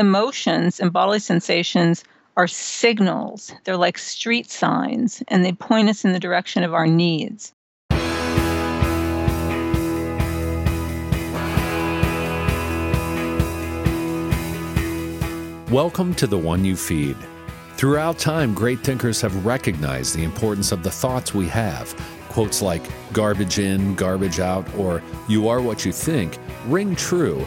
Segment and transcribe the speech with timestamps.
[0.00, 2.02] emotions and bodily sensations
[2.38, 3.52] are signals.
[3.64, 7.52] They're like street signs, and they point us in the direction of our needs.
[15.70, 17.16] Welcome to the One You Feed.
[17.76, 21.94] Throughout time, great thinkers have recognized the importance of the thoughts we have.
[22.30, 22.82] Quotes like
[23.12, 27.46] garbage in, garbage out, or you are what you think ring true.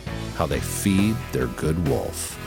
[0.35, 2.37] how they feed their good wolf.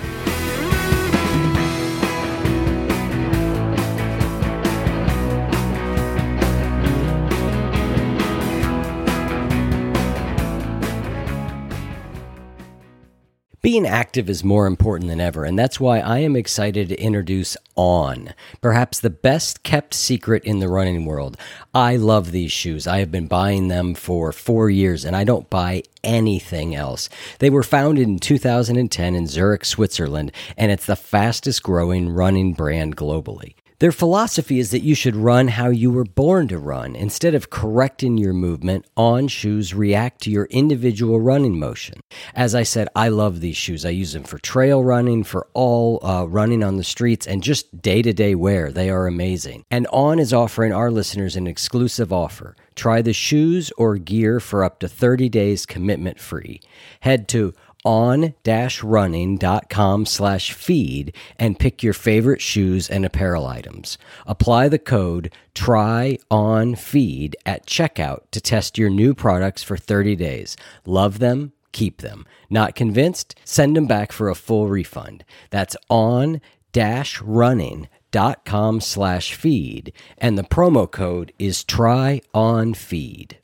[13.65, 17.57] Being active is more important than ever, and that's why I am excited to introduce
[17.77, 21.39] On, perhaps the best kept secret in the running world.
[21.73, 22.87] I love these shoes.
[22.87, 27.09] I have been buying them for four years, and I don't buy anything else.
[27.39, 32.99] They were founded in 2010 in Zurich, Switzerland, and it's the fastest growing running brand
[32.99, 33.55] globally.
[33.81, 36.95] Their philosophy is that you should run how you were born to run.
[36.95, 42.01] Instead of correcting your movement, on shoes react to your individual running motion.
[42.37, 43.85] As I said, I love these shoes.
[43.85, 47.83] I use them for trail running, for all uh, running on the streets, and just
[47.83, 48.71] day to day wear.
[48.71, 49.65] They are amazing.
[49.73, 52.55] And On is offering our listeners an exclusive offer.
[52.77, 56.61] Try the shoes or gear for up to 30 days commitment free.
[57.01, 57.55] Head to
[57.85, 63.99] on-running.com slash feed and pick your favorite shoes and apparel items.
[64.27, 70.17] Apply the code try on feed at checkout to test your new products for 30
[70.17, 70.57] days.
[70.85, 72.27] Love them, keep them.
[72.51, 73.39] Not convinced?
[73.45, 75.25] Send them back for a full refund.
[75.51, 76.41] That's on
[76.73, 83.39] dash running dot com slash feed and the promo code is try on feed.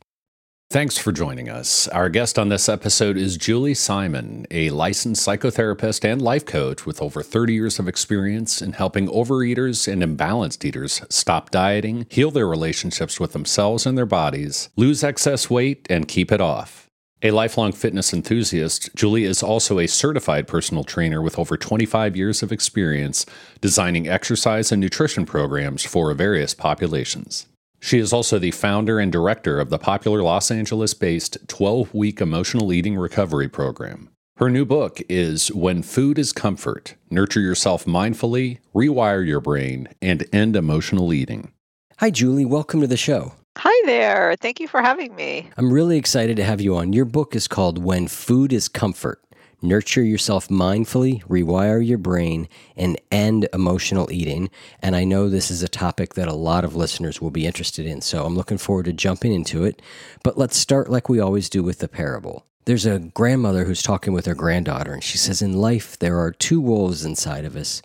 [0.73, 1.89] Thanks for joining us.
[1.89, 7.03] Our guest on this episode is Julie Simon, a licensed psychotherapist and life coach with
[7.03, 12.47] over 30 years of experience in helping overeaters and imbalanced eaters stop dieting, heal their
[12.47, 16.87] relationships with themselves and their bodies, lose excess weight, and keep it off.
[17.21, 22.45] A lifelong fitness enthusiast, Julie is also a certified personal trainer with over 25 years
[22.45, 23.27] of experience
[23.61, 27.47] designing exercise and nutrition programs for various populations.
[27.81, 32.21] She is also the founder and director of the popular Los Angeles based 12 week
[32.21, 34.11] emotional eating recovery program.
[34.37, 40.27] Her new book is When Food is Comfort Nurture Yourself Mindfully, Rewire Your Brain, and
[40.33, 41.53] End Emotional Eating.
[41.99, 42.47] Hi, Julie.
[42.47, 43.35] Welcome to the show.
[43.59, 44.37] Hi there.
[44.41, 45.51] Thank you for having me.
[45.57, 46.93] I'm really excited to have you on.
[46.93, 49.21] Your book is called When Food is Comfort
[49.63, 54.51] nurture yourself mindfully, rewire your brain, and end emotional eating.
[54.81, 57.87] And I know this is a topic that a lot of listeners will be interested
[57.87, 58.01] in.
[58.01, 59.83] So I'm looking forward to jumping into it.
[60.23, 62.45] But let's start like we always do with the parable.
[62.67, 66.31] There's a grandmother who's talking with her granddaughter, and she says, In life, there are
[66.31, 67.83] two wolves inside of us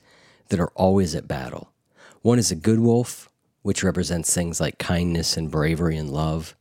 [0.50, 1.72] that are always at battle.
[2.22, 3.30] One is a good wolf,
[3.62, 6.56] which represents things like kindness and bravery and love,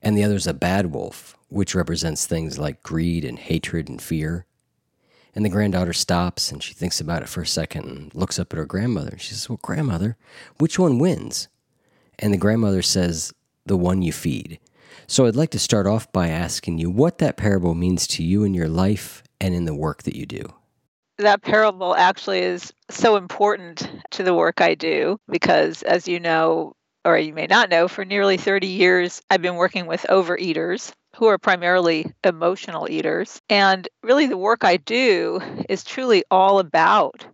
[0.00, 4.00] and the other is a bad wolf, which represents things like greed and hatred and
[4.00, 4.46] fear.
[5.36, 8.54] And the granddaughter stops and she thinks about it for a second and looks up
[8.54, 9.10] at her grandmother.
[9.10, 10.16] And she says, Well, grandmother,
[10.58, 11.48] which one wins?
[12.18, 13.34] And the grandmother says,
[13.66, 14.58] The one you feed.
[15.06, 18.44] So I'd like to start off by asking you what that parable means to you
[18.44, 20.42] in your life and in the work that you do.
[21.18, 26.74] That parable actually is so important to the work I do because, as you know,
[27.04, 31.26] or you may not know, for nearly 30 years, I've been working with overeaters who
[31.26, 33.40] are primarily emotional eaters.
[33.48, 37.26] And really, the work I do is truly all about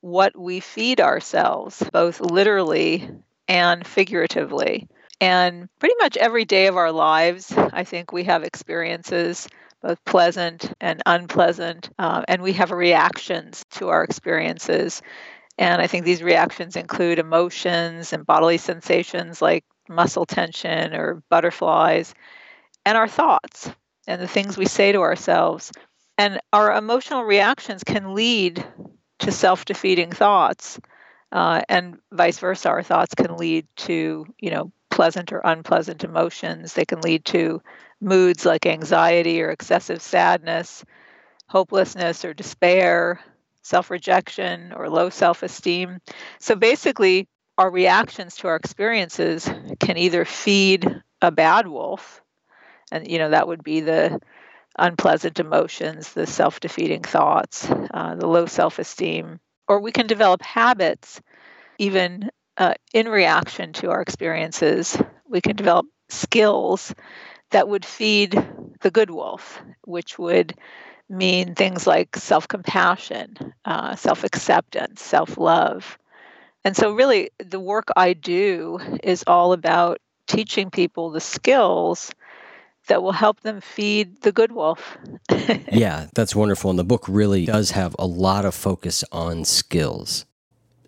[0.00, 3.08] what we feed ourselves, both literally
[3.48, 4.86] and figuratively.
[5.18, 9.48] And pretty much every day of our lives, I think we have experiences,
[9.82, 15.00] both pleasant and unpleasant, uh, and we have reactions to our experiences.
[15.56, 22.12] And I think these reactions include emotions and bodily sensations like muscle tension or butterflies
[22.86, 23.70] and our thoughts
[24.06, 25.72] and the things we say to ourselves.
[26.16, 28.64] And our emotional reactions can lead
[29.18, 30.80] to self defeating thoughts.
[31.32, 36.72] Uh, and vice versa, our thoughts can lead to, you know, pleasant or unpleasant emotions.
[36.72, 37.60] They can lead to
[38.00, 40.84] moods like anxiety or excessive sadness,
[41.48, 43.20] hopelessness or despair,
[43.62, 45.98] self rejection, or low self esteem.
[46.38, 47.26] So basically,
[47.58, 49.50] our reactions to our experiences
[49.80, 52.22] can either feed a bad wolf,
[52.92, 54.20] and you know that would be the
[54.78, 60.42] unpleasant emotions, the self defeating thoughts, uh, the low self esteem, or we can develop
[60.42, 61.20] habits
[61.78, 64.96] even uh, in reaction to our experiences.
[65.28, 66.94] We can develop skills
[67.50, 68.32] that would feed
[68.80, 70.54] the good wolf, which would
[71.08, 75.98] mean things like self compassion, uh, self acceptance, self love.
[76.64, 82.12] And so, really, the work I do is all about teaching people the skills
[82.86, 84.96] that will help them feed the good wolf.
[85.72, 86.70] yeah, that's wonderful.
[86.70, 90.24] And the book really does have a lot of focus on skills.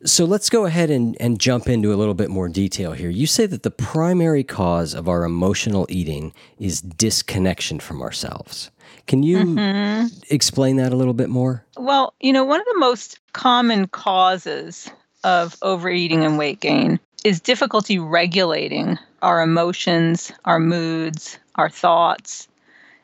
[0.05, 3.11] So let's go ahead and, and jump into a little bit more detail here.
[3.11, 8.71] You say that the primary cause of our emotional eating is disconnection from ourselves.
[9.09, 10.07] Can you mm-hmm.
[10.31, 11.65] explain that a little bit more?
[11.77, 14.89] Well, you know, one of the most common causes
[15.25, 22.49] of overeating and weight gain is difficulty regulating our emotions, our moods, our thoughts,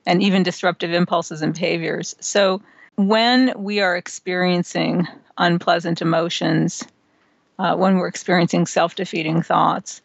[0.06, 2.14] and even disruptive impulses and behaviors.
[2.20, 2.60] So,
[2.96, 5.08] when we are experiencing
[5.38, 6.84] unpleasant emotions,
[7.58, 10.00] uh, when we're experiencing self defeating thoughts,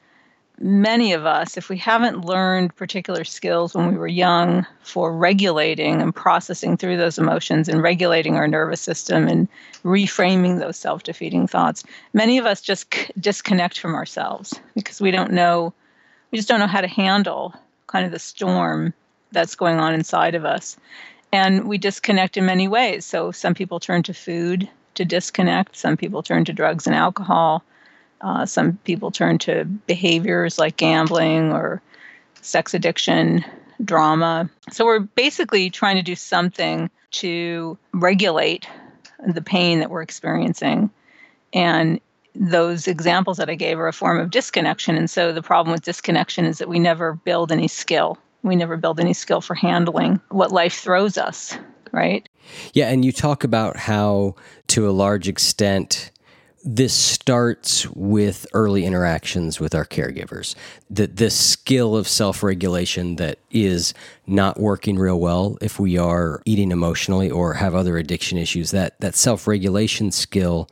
[0.60, 6.02] many of us, if we haven't learned particular skills when we were young for regulating
[6.02, 9.48] and processing through those emotions and regulating our nervous system and
[9.84, 11.84] reframing those self defeating thoughts,
[12.14, 15.74] many of us just c- disconnect from ourselves because we don't know,
[16.31, 17.54] we just don't know how to handle
[17.88, 18.94] kind of the storm
[19.31, 20.78] that's going on inside of us.
[21.31, 23.06] And we disconnect in many ways.
[23.06, 27.64] So some people turn to food to disconnect, some people turn to drugs and alcohol.
[28.22, 31.81] Uh, some people turn to behaviors like gambling or
[32.42, 33.46] sex addiction,
[33.84, 34.50] drama.
[34.72, 38.68] So we're basically trying to do something to regulate
[39.26, 40.90] the pain that we're experiencing.
[41.54, 42.02] And
[42.36, 44.96] those examples that I gave are a form of disconnection.
[44.96, 48.18] And so the problem with disconnection is that we never build any skill.
[48.44, 51.58] We never build any skill for handling what life throws us,
[51.92, 52.28] right?
[52.74, 52.90] Yeah.
[52.90, 54.36] And you talk about how,
[54.68, 56.12] to a large extent,
[56.64, 60.56] this starts with early interactions with our caregivers.
[60.90, 63.94] That this skill of self regulation that is
[64.28, 69.00] not working real well if we are eating emotionally or have other addiction issues, that,
[69.00, 70.70] that self regulation skill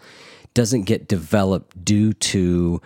[0.58, 2.82] doesn't get developed due to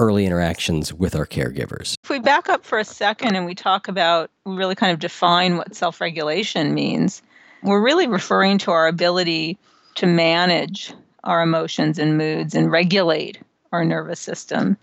[0.00, 1.96] early interactions with our caregivers.
[2.02, 5.00] If we back up for a second and we talk about, we really kind of
[5.00, 7.20] define what self regulation means,
[7.62, 9.58] we're really referring to our ability
[9.96, 13.38] to manage our emotions and moods and regulate
[13.70, 14.78] our nervous system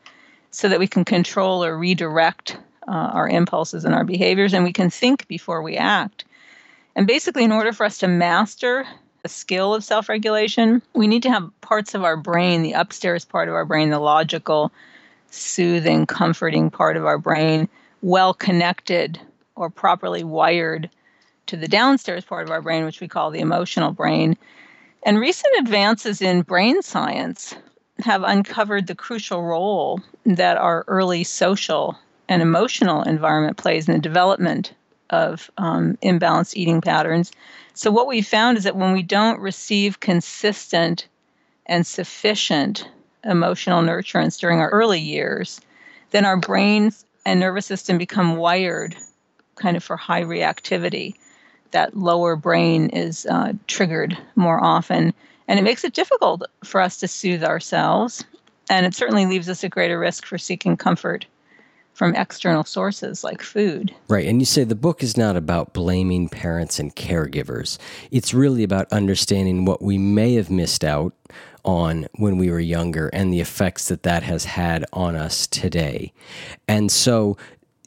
[0.52, 2.56] so that we can control or redirect
[2.88, 6.24] uh, our impulses and our behaviors and we can think before we act.
[6.96, 8.86] And basically, in order for us to master
[9.24, 13.26] the skill of self regulation, we need to have parts of our brain, the upstairs
[13.26, 14.72] part of our brain, the logical,
[15.30, 17.70] soothing, comforting part of our brain,
[18.02, 19.20] well connected
[19.56, 20.90] or properly wired
[21.48, 24.38] to the downstairs part of our brain, which we call the emotional brain.
[25.04, 27.56] And recent advances in brain science
[28.04, 31.98] have uncovered the crucial role that our early social
[32.30, 34.74] and emotional environment plays in the development
[35.10, 37.32] of um, imbalanced eating patterns.
[37.82, 41.08] So, what we found is that when we don't receive consistent
[41.66, 42.88] and sufficient
[43.24, 45.60] emotional nurturance during our early years,
[46.12, 48.96] then our brains and nervous system become wired
[49.56, 51.16] kind of for high reactivity
[51.72, 55.12] that lower brain is uh, triggered more often.
[55.48, 58.24] And it makes it difficult for us to soothe ourselves.
[58.70, 61.26] And it certainly leaves us at greater risk for seeking comfort
[62.02, 63.94] from external sources like food.
[64.08, 64.26] Right.
[64.26, 67.78] And you say the book is not about blaming parents and caregivers,
[68.10, 71.14] it's really about understanding what we may have missed out
[71.64, 76.12] on when we were younger and the effects that that has had on us today.
[76.68, 77.38] And so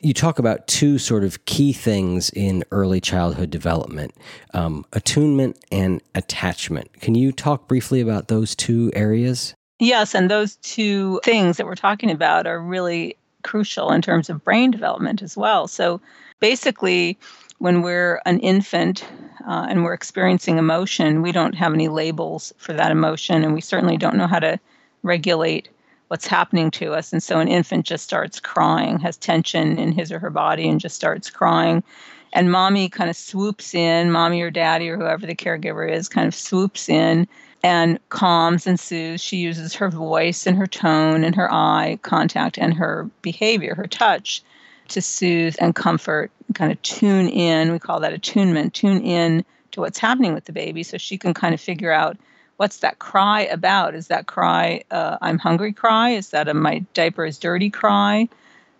[0.00, 4.14] you talk about two sort of key things in early childhood development
[4.52, 7.00] um, attunement and attachment.
[7.00, 9.56] Can you talk briefly about those two areas?
[9.80, 14.42] Yes, and those two things that we're talking about are really crucial in terms of
[14.42, 15.68] brain development as well.
[15.68, 16.00] So
[16.40, 17.16] basically,
[17.58, 19.06] when we're an infant
[19.46, 23.60] uh, and we're experiencing emotion, we don't have any labels for that emotion, and we
[23.60, 24.58] certainly don't know how to
[25.02, 25.68] regulate
[26.08, 27.12] what's happening to us.
[27.12, 30.80] And so an infant just starts crying, has tension in his or her body, and
[30.80, 31.82] just starts crying.
[32.32, 36.26] And mommy kind of swoops in, mommy or daddy or whoever the caregiver is, kind
[36.26, 37.28] of swoops in
[37.64, 39.22] and calms and soothes.
[39.22, 43.86] She uses her voice and her tone and her eye contact and her behavior, her
[43.86, 44.42] touch
[44.88, 47.72] to soothe and comfort, kind of tune in.
[47.72, 51.32] We call that attunement, tune in to what's happening with the baby so she can
[51.32, 52.18] kind of figure out
[52.58, 53.94] what's that cry about?
[53.94, 56.10] Is that cry uh, I'm hungry cry?
[56.10, 58.28] Is that a my diaper is dirty cry?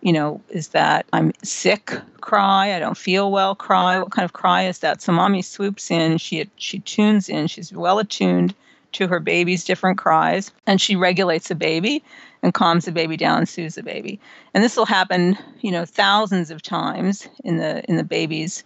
[0.03, 2.75] You know, is that I'm sick cry?
[2.75, 3.99] I don't feel well cry?
[3.99, 5.01] What kind of cry is that?
[5.01, 8.55] So mommy swoops in, she she tunes in, she's well attuned
[8.95, 12.03] to her baby's different cries, and she regulates the baby
[12.43, 14.21] and calms the baby down and soothes the baby.
[14.53, 18.65] And this will happen, you know, thousands of times in the in the baby's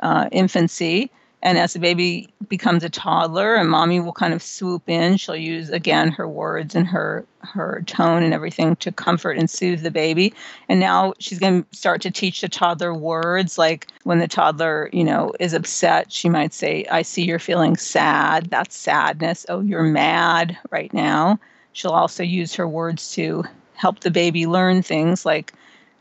[0.00, 1.10] uh, infancy.
[1.40, 5.36] And as the baby becomes a toddler, and mommy will kind of swoop in, she'll
[5.36, 9.90] use again her words and her her tone and everything to comfort and soothe the
[9.90, 10.34] baby.
[10.68, 14.90] And now she's going to start to teach the toddler words like when the toddler,
[14.92, 18.50] you know, is upset, she might say, "I see you're feeling sad.
[18.50, 19.46] That's sadness.
[19.48, 21.38] Oh, you're mad right now."
[21.72, 25.52] She'll also use her words to help the baby learn things like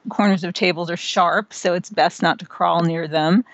[0.10, 3.46] corners of tables are sharp, so it's best not to crawl near them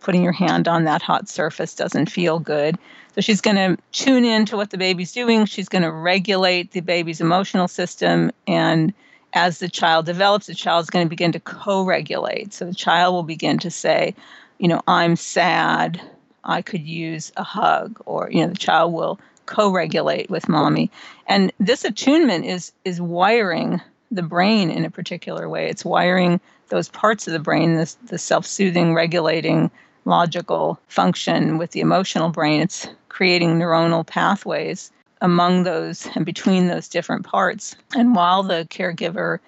[0.00, 2.76] putting your hand on that hot surface doesn't feel good.
[3.14, 5.44] So she's going to tune in to what the baby's doing.
[5.44, 8.30] She's going to regulate the baby's emotional system.
[8.46, 8.92] And
[9.32, 12.52] as the child develops, the child is going to begin to co regulate.
[12.52, 14.14] So the child will begin to say,
[14.58, 16.00] you know, I'm sad.
[16.44, 18.00] I could use a hug.
[18.06, 20.90] Or, you know, the child will co regulate with mommy.
[21.26, 23.80] And this attunement is, is wiring
[24.10, 25.68] the brain in a particular way.
[25.68, 29.70] It's wiring those parts of the brain, this, the self soothing, regulating
[30.04, 32.60] logical function with the emotional brain.
[32.60, 34.90] It's creating neuronal pathways
[35.20, 37.76] among those and between those different parts.
[37.94, 39.38] And while the caregiver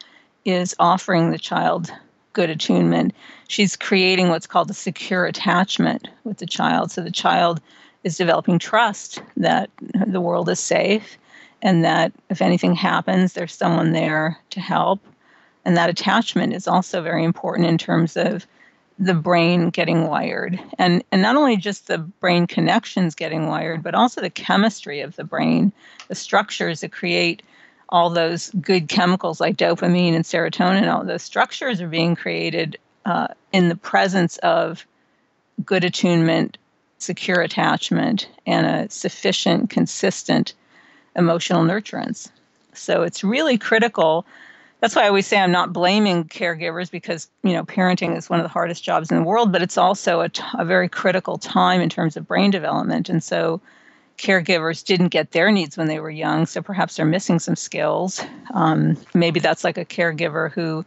[0.45, 1.91] is offering the child
[2.33, 3.15] good attunement,
[3.49, 6.91] she's creating what's called a secure attachment with the child.
[6.91, 7.61] So the child
[8.05, 9.71] is developing trust that
[10.07, 11.17] the world is safe
[11.63, 15.01] and that if anything happens, there's someone there to help.
[15.65, 18.47] And that attachment is also very important in terms of
[18.99, 20.59] the brain getting wired.
[20.79, 25.17] And and not only just the brain connections getting wired but also the chemistry of
[25.17, 25.73] the brain
[26.09, 27.43] the structures that create
[27.89, 33.29] all those good chemicals like dopamine and serotonin all those structures are being created uh,
[33.53, 34.87] in the presence of
[35.65, 36.59] good attunement
[36.99, 40.55] secure attachment and a sufficient consistent
[41.17, 42.31] emotional nurturance.
[42.73, 44.25] So it's really critical
[44.83, 48.41] that's why I always say I'm not blaming caregivers because you know parenting is one
[48.41, 51.39] of the hardest jobs in the world, but it's also a, t- a very critical
[51.39, 53.61] time in terms of brain development, and so
[54.19, 58.21] caregivers didn't get their needs when they were young, so perhaps they're missing some skills.
[58.55, 60.85] Um, maybe that's like a caregiver who,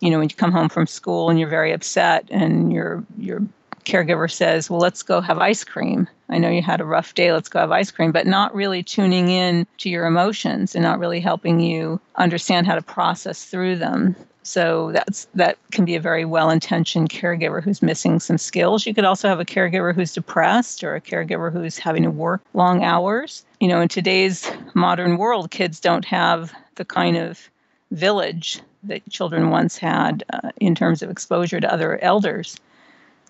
[0.00, 3.40] you know, when you come home from school and you're very upset and your your
[3.84, 7.32] caregiver says, "Well, let's go have ice cream." I know you had a rough day,
[7.32, 10.98] let's go have ice cream, but not really tuning in to your emotions and not
[10.98, 14.14] really helping you understand how to process through them.
[14.42, 18.86] So that's that can be a very well-intentioned caregiver who's missing some skills.
[18.86, 22.40] You could also have a caregiver who's depressed or a caregiver who's having to work
[22.54, 23.44] long hours.
[23.60, 27.50] You know, in today's modern world, kids don't have the kind of
[27.90, 32.56] village that children once had uh, in terms of exposure to other elders.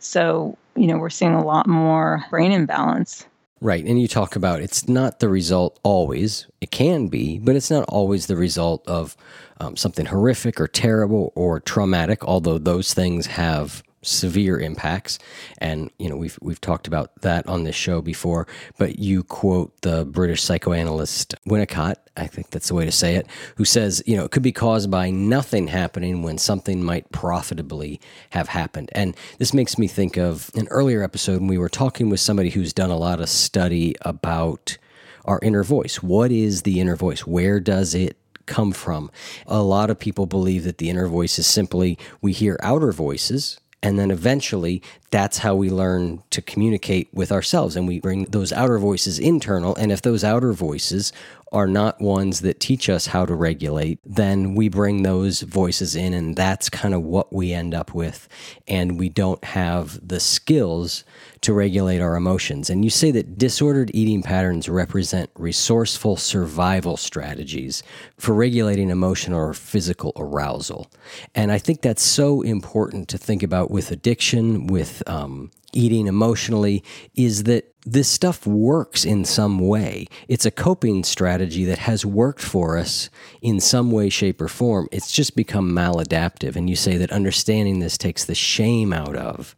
[0.00, 3.26] So, you know, we're seeing a lot more brain imbalance.
[3.60, 3.84] Right.
[3.84, 6.46] And you talk about it's not the result always.
[6.60, 9.16] It can be, but it's not always the result of
[9.60, 15.18] um, something horrific or terrible or traumatic, although those things have severe impacts.
[15.58, 18.46] And you know we've we've talked about that on this show before
[18.78, 23.26] but you quote the British psychoanalyst Winnicott I think that's the way to say it
[23.56, 28.00] who says you know it could be caused by nothing happening when something might profitably
[28.30, 28.90] have happened.
[28.92, 32.50] And this makes me think of an earlier episode when we were talking with somebody
[32.50, 34.78] who's done a lot of study about
[35.24, 36.02] our inner voice.
[36.02, 37.26] What is the inner voice?
[37.26, 39.10] Where does it come from?
[39.46, 43.60] A lot of people believe that the inner voice is simply we hear outer voices
[43.82, 47.76] and then eventually, that's how we learn to communicate with ourselves.
[47.76, 49.76] And we bring those outer voices internal.
[49.76, 51.12] And if those outer voices
[51.52, 56.12] are not ones that teach us how to regulate, then we bring those voices in,
[56.12, 58.28] and that's kind of what we end up with.
[58.66, 61.04] And we don't have the skills
[61.40, 62.68] to regulate our emotions.
[62.68, 67.82] And you say that disordered eating patterns represent resourceful survival strategies
[68.16, 70.90] for regulating emotional or physical arousal.
[71.34, 76.82] And I think that's so important to think about with addiction, with um, eating emotionally,
[77.14, 80.06] is that this stuff works in some way.
[80.28, 83.08] It's a coping strategy that has worked for us
[83.40, 84.88] in some way, shape, or form.
[84.92, 86.56] It's just become maladaptive.
[86.56, 89.56] And you say that understanding this takes the shame out of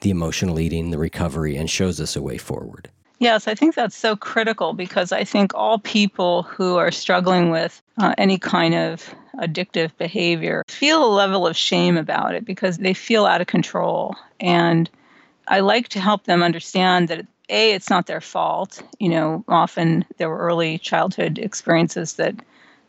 [0.00, 2.90] the emotional eating, the recovery, and shows us a way forward.
[3.18, 7.80] Yes, I think that's so critical because I think all people who are struggling with
[7.98, 12.92] uh, any kind of addictive behavior feel a level of shame about it because they
[12.92, 14.14] feel out of control.
[14.40, 14.90] And
[15.48, 18.82] I like to help them understand that a it's not their fault.
[18.98, 22.34] You know often there were early childhood experiences that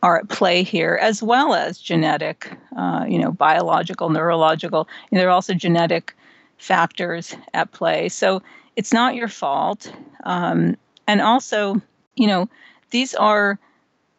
[0.02, 4.88] are at play here as well as genetic uh, you know biological neurological.
[5.10, 6.14] And there are also genetic
[6.58, 8.08] factors at play.
[8.08, 8.42] So
[8.76, 9.92] it's not your fault.
[10.24, 11.80] Um, and also
[12.14, 12.48] you know
[12.90, 13.58] these are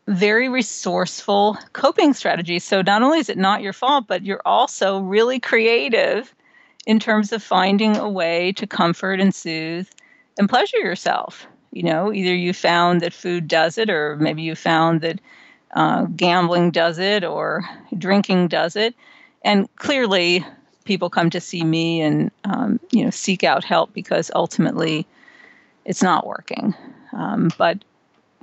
[0.08, 2.63] very resourceful coping strategies.
[2.63, 6.34] So not only is it not your fault but you're also really creative
[6.88, 9.89] in terms of finding a way to comfort and soothe
[10.39, 11.46] and pleasure yourself.
[11.72, 15.20] You know, either you found that food does it, or maybe you found that
[15.75, 17.65] uh, gambling does it, or
[17.96, 18.96] drinking does it.
[19.44, 20.46] And clearly,
[20.86, 25.06] people come to see me and um, you know seek out help because ultimately,
[25.84, 26.74] it's not working.
[27.12, 27.84] Um, but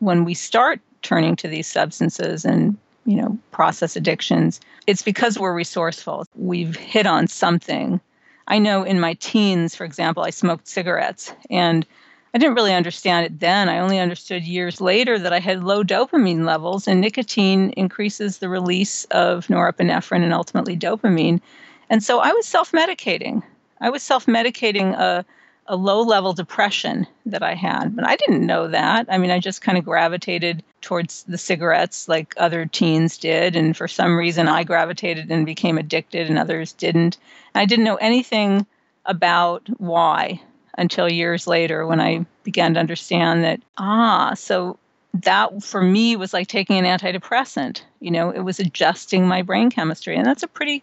[0.01, 5.55] when we start turning to these substances and you know process addictions, it's because we're
[5.55, 6.27] resourceful.
[6.37, 8.01] We've hit on something
[8.47, 11.87] I know in my teens, for example, I smoked cigarettes and
[12.35, 13.69] I didn't really understand it then.
[13.69, 18.49] I only understood years later that I had low dopamine levels, and nicotine increases the
[18.49, 21.41] release of norepinephrine and ultimately dopamine.
[21.89, 23.45] And so I was self medicating.
[23.81, 25.25] I was self medicating a
[25.67, 27.97] a low level depression that I had.
[27.97, 29.07] But I didn't know that.
[29.09, 33.57] I mean, I just kind of gravitated towards the cigarettes like other teens did.
[33.57, 37.17] And for some reason, I gravitated and became addicted, and others didn't.
[37.55, 38.67] And I didn't know anything
[39.07, 40.41] about why
[40.77, 44.79] until years later when I began to understand that, ah, so
[45.23, 47.83] that for me was like taking an antidepressant.
[48.01, 50.17] You know, it was adjusting my brain chemistry.
[50.17, 50.83] And that's a pretty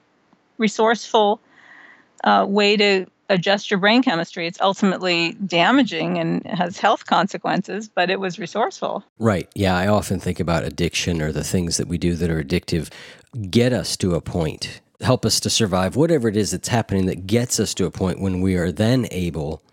[0.57, 1.41] resourceful
[2.23, 4.47] uh, way to adjust your brain chemistry.
[4.47, 9.03] It's ultimately damaging and has health consequences, but it was resourceful.
[9.19, 9.49] Right.
[9.55, 9.75] Yeah.
[9.75, 12.89] I often think about addiction or the things that we do that are addictive
[13.49, 17.25] get us to a point, help us to survive, whatever it is that's happening that
[17.25, 19.63] gets us to a point when we are then able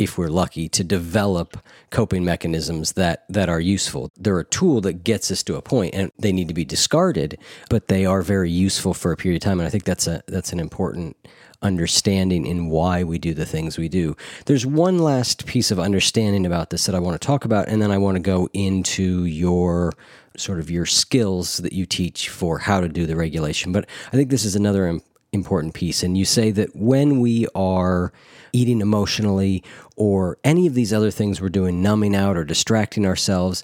[0.00, 1.58] if we're lucky, to develop
[1.90, 4.10] coping mechanisms that, that are useful.
[4.16, 7.38] They're a tool that gets us to a point and they need to be discarded,
[7.68, 9.60] but they are very useful for a period of time.
[9.60, 11.18] And I think that's a that's an important
[11.60, 14.16] understanding in why we do the things we do.
[14.46, 17.82] There's one last piece of understanding about this that I want to talk about, and
[17.82, 19.92] then I want to go into your
[20.34, 23.70] sort of your skills that you teach for how to do the regulation.
[23.70, 24.98] But I think this is another
[25.32, 26.02] important piece.
[26.02, 28.12] And you say that when we are
[28.52, 29.62] eating emotionally
[29.96, 33.62] or any of these other things we're doing, numbing out or distracting ourselves,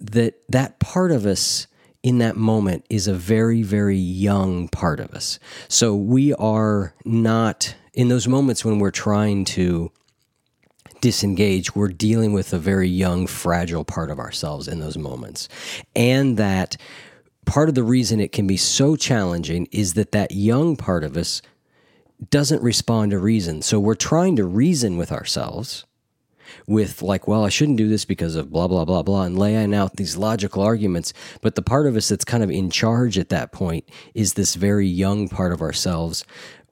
[0.00, 1.66] that that part of us
[2.02, 5.38] in that moment is a very, very young part of us.
[5.68, 9.92] So we are not, in those moments when we're trying to
[11.00, 15.48] disengage, we're dealing with a very young, fragile part of ourselves in those moments.
[15.94, 16.76] And that
[17.46, 21.16] part of the reason it can be so challenging is that that young part of
[21.16, 21.42] us
[22.28, 23.62] doesn't respond to reason.
[23.62, 25.86] So we're trying to reason with ourselves
[26.66, 29.74] with like, well, I shouldn't do this because of blah blah blah blah, and laying
[29.74, 31.12] out these logical arguments.
[31.40, 34.54] But the part of us that's kind of in charge at that point is this
[34.54, 36.24] very young part of ourselves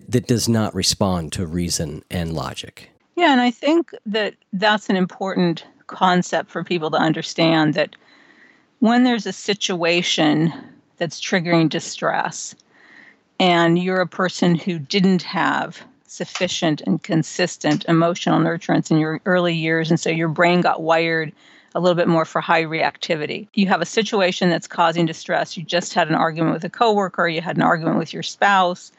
[0.08, 2.90] that does not respond to reason and logic.
[3.16, 7.96] Yeah, and I think that that's an important concept for people to understand that
[8.80, 10.52] when there's a situation
[10.98, 12.54] that's triggering distress
[13.40, 19.54] and you're a person who didn't have sufficient and consistent emotional nurturance in your early
[19.54, 19.90] years.
[19.90, 21.32] And so your brain got wired
[21.74, 23.46] a little bit more for high reactivity.
[23.54, 25.56] You have a situation that's causing distress.
[25.56, 28.90] You just had an argument with a coworker, you had an argument with your spouse,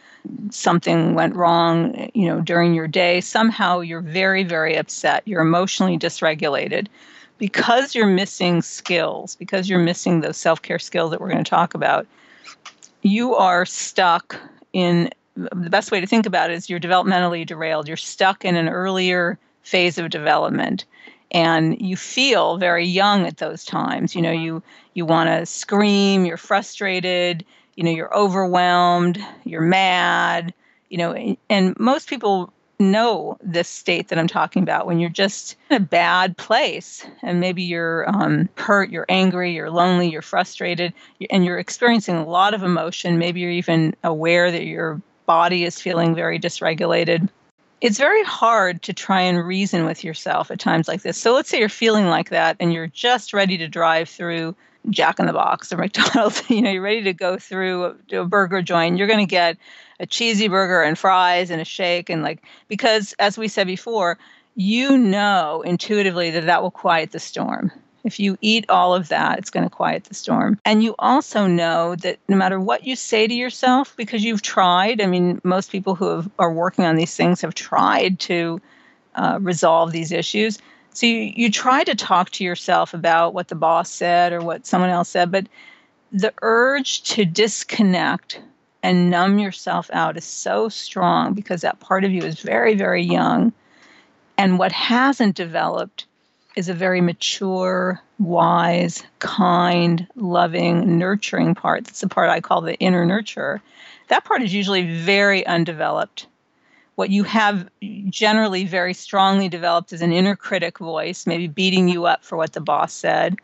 [0.52, 3.22] something went wrong, you know, during your day.
[3.22, 5.24] Somehow you're very very upset.
[5.26, 6.88] You're emotionally dysregulated
[7.39, 11.73] because you're missing skills, because you're missing those self-care skills that we're going to talk
[11.73, 12.06] about.
[13.02, 14.39] You are stuck
[14.73, 17.88] in the best way to think about it is you're developmentally derailed.
[17.88, 20.86] You're stuck in an earlier phase of development
[21.32, 26.25] and you feel very young at those times you know you you want to scream
[26.25, 30.54] you're frustrated you know you're overwhelmed you're mad
[30.89, 35.56] you know and most people know this state that i'm talking about when you're just
[35.70, 40.94] in a bad place and maybe you're um, hurt you're angry you're lonely you're frustrated
[41.30, 45.80] and you're experiencing a lot of emotion maybe you're even aware that you're body is
[45.80, 47.30] feeling very dysregulated.
[47.82, 51.22] It's very hard to try and reason with yourself at times like this.
[51.22, 54.56] So let's say you're feeling like that and you're just ready to drive through
[54.89, 56.42] Jack in the Box or McDonald's.
[56.50, 58.98] you know, you're ready to go through a, a burger joint.
[58.98, 59.58] You're going to get
[60.00, 64.18] a cheesy burger and fries and a shake and like because as we said before,
[64.56, 67.72] you know intuitively that that will quiet the storm.
[68.04, 70.58] If you eat all of that, it's going to quiet the storm.
[70.63, 75.02] And you also know that no matter what you say to yourself, because you've tried,
[75.02, 78.62] I mean, most people who have, are working on these things have tried to
[79.15, 80.60] uh, resolve these issues.
[80.93, 84.65] So you, you try to talk to yourself about what the boss said or what
[84.65, 85.47] someone else said, but
[86.12, 88.41] the urge to disconnect
[88.82, 93.04] and numb yourself out is so strong because that part of you is very, very
[93.04, 93.54] young.
[94.38, 96.06] And what hasn't developed
[96.56, 101.86] is a very mature, wise, kind, loving, nurturing part.
[101.86, 103.62] That's the part I call the inner nurturer.
[104.08, 106.28] That part is usually very undeveloped.
[107.00, 107.70] What you have
[108.10, 112.52] generally very strongly developed is an inner critic voice, maybe beating you up for what
[112.52, 113.38] the boss said,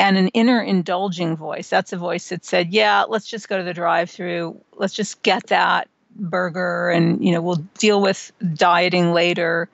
[0.00, 1.68] and an inner indulging voice.
[1.68, 4.58] That's a voice that said, "Yeah, let's just go to the drive-through.
[4.74, 9.68] Let's just get that burger and, you know, we'll deal with dieting later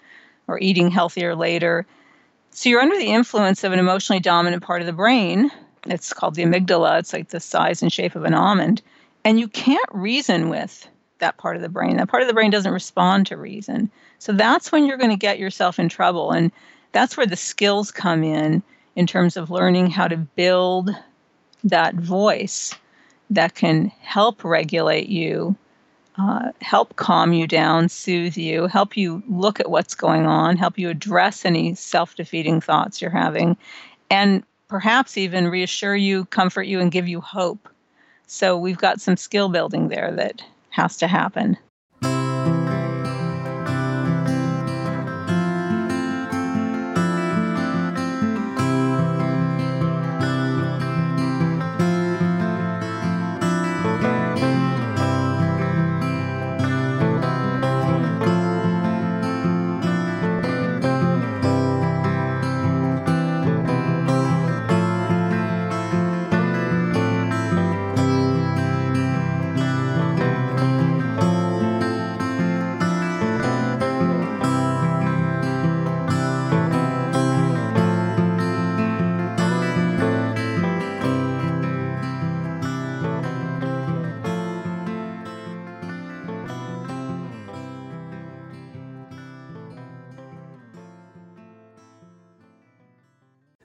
[0.49, 1.87] or eating healthier later."
[2.51, 5.53] So you're under the influence of an emotionally dominant part of the brain.
[5.87, 6.99] It's called the amygdala.
[6.99, 8.83] It's like the size and shape of an almond.
[9.25, 11.97] And you can't reason with that part of the brain.
[11.97, 13.91] That part of the brain doesn't respond to reason.
[14.19, 16.33] So that's when you're going to get yourself in trouble.
[16.33, 16.51] And
[16.93, 18.63] that's where the skills come in,
[18.97, 20.91] in terms of learning how to build
[21.65, 22.75] that voice
[23.31, 25.57] that can help regulate you
[26.17, 30.79] uh, help calm you down, soothe you, help you look at what's going on, help
[30.79, 33.57] you address any self defeating thoughts you're having,
[34.11, 37.69] and perhaps even reassure you, comfort you, and give you hope.
[38.27, 40.43] So we've got some skill building there that
[40.75, 41.57] has to happen.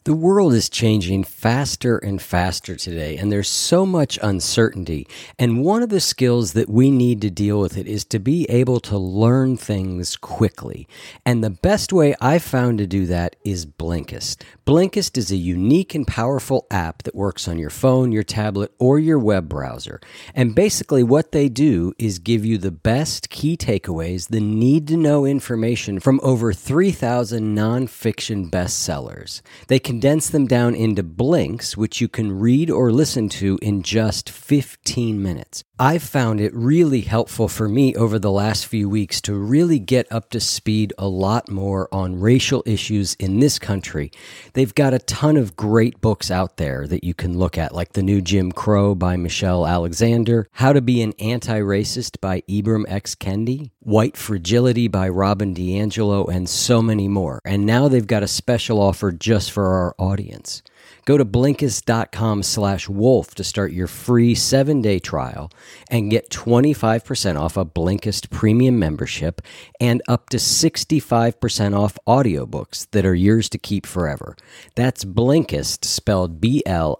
[0.10, 5.08] The world is changing faster and faster today, and there's so much uncertainty.
[5.38, 8.46] And one of the skills that we need to deal with it is to be
[8.50, 10.86] able to learn things quickly.
[11.26, 14.42] And the best way I've found to do that is Blinkist.
[14.68, 19.00] Blinkist is a unique and powerful app that works on your phone, your tablet, or
[19.00, 20.02] your web browser.
[20.36, 24.98] And basically, what they do is give you the best key takeaways, the need to
[24.98, 29.42] know information from over 3,000 nonfiction bestsellers.
[29.68, 34.32] They condense them down into blinks, which you can read or listen to in just
[34.32, 35.64] 15 minutes.
[35.78, 40.12] I've found it really helpful for me over the last few weeks to really get
[40.12, 44.12] up to speed a lot more on racial issues in this country.
[44.54, 47.94] They've got a ton of great books out there that you can look at, like
[47.94, 52.86] The New Jim Crow by Michelle Alexander, How to Be an Anti Racist by Ibram
[52.88, 53.14] X.
[53.14, 57.40] Kendi, White Fragility by Robin DiAngelo, and so many more.
[57.46, 60.64] And now they've got a special offer just for our audience.
[61.10, 65.50] Go to Blinkist.com slash wolf to start your free seven-day trial
[65.90, 69.42] and get 25% off a Blinkist premium membership
[69.80, 74.38] and up to 65% off audiobooks that are yours to keep forever.
[74.76, 76.98] That's Blinkist, spelled B-L-I-N-K-I-S-T.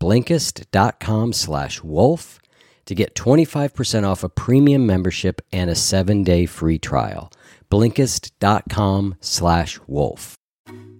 [0.00, 2.40] Blinkist.com slash wolf
[2.86, 7.30] to get 25% off a premium membership and a seven-day free trial.
[7.70, 10.36] Blinkist.com slash wolf.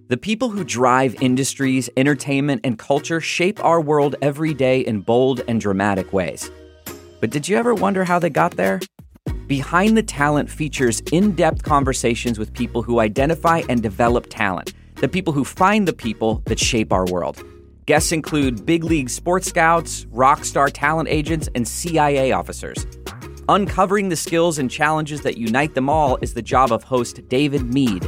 [0.07, 5.41] The people who drive industries, entertainment, and culture shape our world every day in bold
[5.47, 6.51] and dramatic ways.
[7.21, 8.81] But did you ever wonder how they got there?
[9.47, 15.07] Behind the Talent features in depth conversations with people who identify and develop talent, the
[15.07, 17.43] people who find the people that shape our world.
[17.87, 22.85] Guests include big league sports scouts, rock star talent agents, and CIA officers.
[23.49, 27.73] Uncovering the skills and challenges that unite them all is the job of host David
[27.73, 28.07] Mead.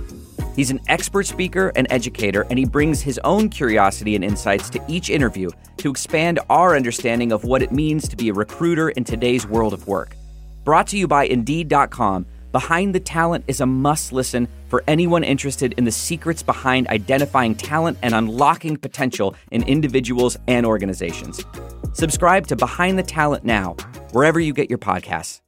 [0.57, 4.83] He's an expert speaker and educator, and he brings his own curiosity and insights to
[4.87, 9.03] each interview to expand our understanding of what it means to be a recruiter in
[9.03, 10.15] today's world of work.
[10.63, 15.75] Brought to you by Indeed.com, Behind the Talent is a must listen for anyone interested
[15.77, 21.45] in the secrets behind identifying talent and unlocking potential in individuals and organizations.
[21.93, 23.75] Subscribe to Behind the Talent now,
[24.11, 25.41] wherever you get your podcasts.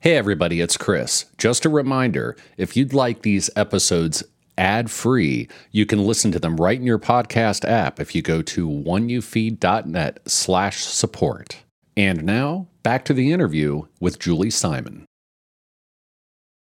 [0.00, 1.24] Hey, everybody, it's Chris.
[1.38, 4.22] Just a reminder if you'd like these episodes
[4.56, 8.40] ad free, you can listen to them right in your podcast app if you go
[8.42, 11.64] to oneyoufeed.net slash support.
[11.96, 15.04] And now, back to the interview with Julie Simon.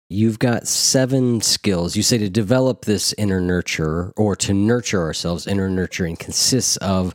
[0.10, 1.98] You've got seven skills.
[1.98, 7.14] You say to develop this inner nurture or to nurture ourselves, inner nurturing consists of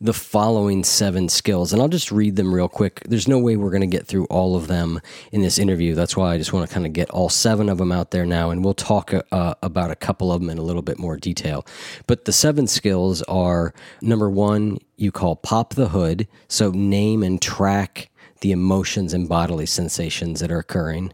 [0.00, 1.72] the following seven skills.
[1.72, 3.02] And I'll just read them real quick.
[3.08, 5.00] There's no way we're going to get through all of them
[5.32, 5.94] in this interview.
[5.94, 8.24] That's why I just want to kind of get all seven of them out there
[8.24, 8.50] now.
[8.50, 11.66] And we'll talk uh, about a couple of them in a little bit more detail.
[12.06, 16.28] But the seven skills are number one, you call pop the hood.
[16.48, 21.12] So name and track the emotions and bodily sensations that are occurring.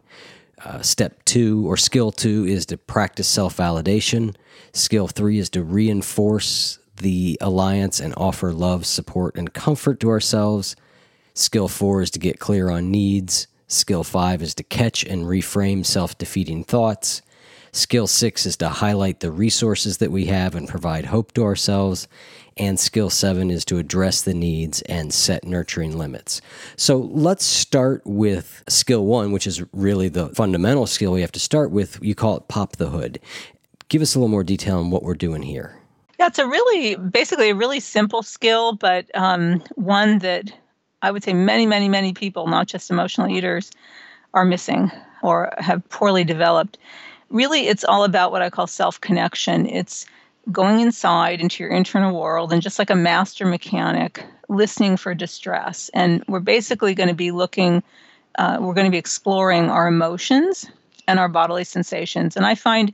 [0.63, 4.35] Uh, step two or skill two is to practice self validation.
[4.73, 10.77] Skill three is to reinforce the alliance and offer love, support, and comfort to ourselves.
[11.35, 13.49] Skill four is to get clear on needs.
[13.67, 17.23] Skill five is to catch and reframe self defeating thoughts.
[17.73, 22.07] Skill six is to highlight the resources that we have and provide hope to ourselves.
[22.57, 26.41] And skill seven is to address the needs and set nurturing limits.
[26.77, 31.41] So let's start with skill one, which is really the fundamental skill we have to
[31.41, 31.99] start with.
[32.01, 33.19] You call it pop the hood.
[33.89, 35.77] Give us a little more detail on what we're doing here.
[36.25, 40.51] That's a really, basically, a really simple skill, but um, one that
[41.03, 43.71] I would say many, many, many people, not just emotional eaters,
[44.33, 44.91] are missing
[45.23, 46.79] or have poorly developed.
[47.29, 49.67] Really, it's all about what I call self connection.
[49.67, 50.07] It's
[50.51, 55.91] going inside into your internal world and just like a master mechanic listening for distress
[55.93, 57.83] and we're basically going to be looking
[58.39, 60.67] uh, we're going to be exploring our emotions
[61.07, 62.93] and our bodily sensations and i find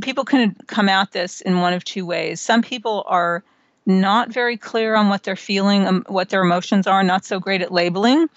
[0.00, 3.42] people can come at this in one of two ways some people are
[3.86, 7.60] not very clear on what they're feeling um, what their emotions are not so great
[7.62, 8.28] at labeling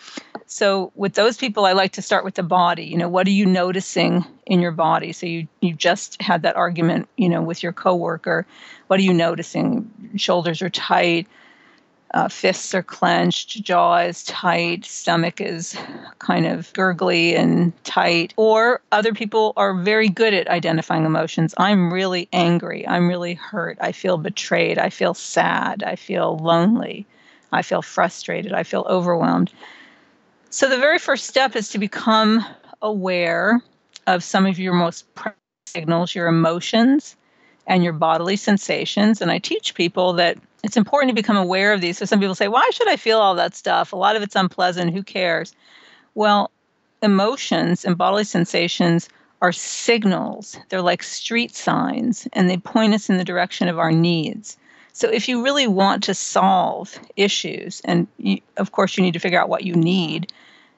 [0.48, 2.86] so with those people, I like to start with the body.
[2.86, 5.12] You know, what are you noticing in your body?
[5.12, 8.48] So you you just had that argument, you know, with your coworker.
[8.88, 9.92] What are you noticing?
[10.16, 11.28] Shoulders are tight,
[12.14, 15.78] uh, fists are clenched, jaw is tight, stomach is
[16.20, 18.34] kind of gurgly and tight.
[18.38, 21.54] Or other people are very good at identifying emotions.
[21.58, 22.88] I'm really angry.
[22.88, 23.78] I'm really hurt.
[23.82, 24.78] I feel betrayed.
[24.78, 25.84] I feel sad.
[25.84, 27.06] I feel lonely.
[27.52, 28.54] I feel frustrated.
[28.54, 29.52] I feel overwhelmed.
[30.50, 32.46] So, the very first step is to become
[32.82, 33.62] aware
[34.08, 35.06] of some of your most
[35.68, 37.18] signals, your emotions,
[37.68, 39.22] and your bodily sensations.
[39.22, 41.98] And I teach people that it's important to become aware of these.
[41.98, 43.94] So, some people say, Why should I feel all that stuff?
[43.94, 44.94] A lot of it's unpleasant.
[44.94, 45.54] Who cares?
[46.16, 46.52] Well,
[47.02, 49.10] emotions and bodily sensations
[49.42, 50.58] are signals.
[50.70, 54.58] They're like street signs, and they point us in the direction of our needs.
[54.94, 59.20] So, if you really want to solve issues, and you, of course, you need to
[59.20, 60.32] figure out what you need,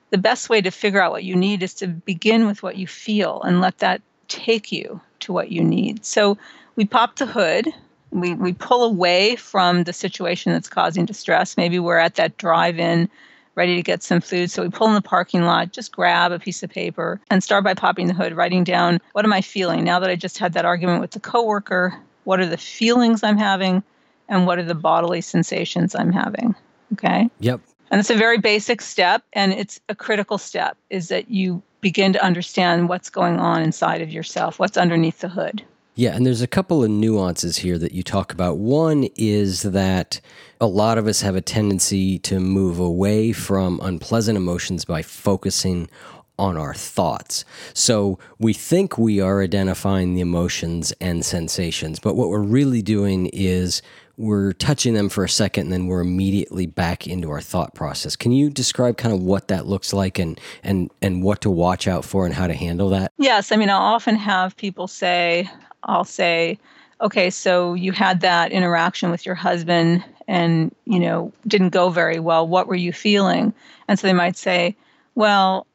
[0.10, 2.86] the best way to figure out what you need is to begin with what you
[2.86, 6.06] feel and let that take you to what you need.
[6.06, 6.38] So,
[6.76, 7.70] we pop the hood,
[8.12, 11.58] we, we pull away from the situation that's causing distress.
[11.58, 13.10] Maybe we're at that drive in
[13.56, 14.50] ready to get some food.
[14.50, 17.64] So we pull in the parking lot, just grab a piece of paper and start
[17.64, 20.54] by popping the hood, writing down what am I feeling now that I just had
[20.54, 22.00] that argument with the coworker?
[22.24, 23.84] What are the feelings I'm having?
[24.30, 26.56] and what are the bodily sensations I'm having.
[26.94, 27.30] Okay.
[27.40, 27.60] Yep.
[27.92, 32.14] And it's a very basic step, and it's a critical step is that you begin
[32.14, 35.64] to understand what's going on inside of yourself, what's underneath the hood.
[36.00, 38.58] Yeah, and there's a couple of nuances here that you talk about.
[38.58, 40.22] One is that
[40.62, 45.90] a lot of us have a tendency to move away from unpleasant emotions by focusing
[46.38, 47.44] on our thoughts.
[47.74, 53.26] So we think we are identifying the emotions and sensations, but what we're really doing
[53.34, 53.82] is
[54.16, 58.16] we're touching them for a second and then we're immediately back into our thought process.
[58.16, 61.90] Can you describe kind of what that looks like and and and what to watch
[61.90, 63.12] out for and how to handle that?
[63.18, 65.50] Yes, I mean I'll often have people say
[65.84, 66.60] I'll say
[67.02, 72.20] okay, so you had that interaction with your husband and, you know, didn't go very
[72.20, 72.48] well.
[72.48, 73.54] What were you feeling?
[73.88, 74.76] And so they might say,
[75.16, 75.66] well,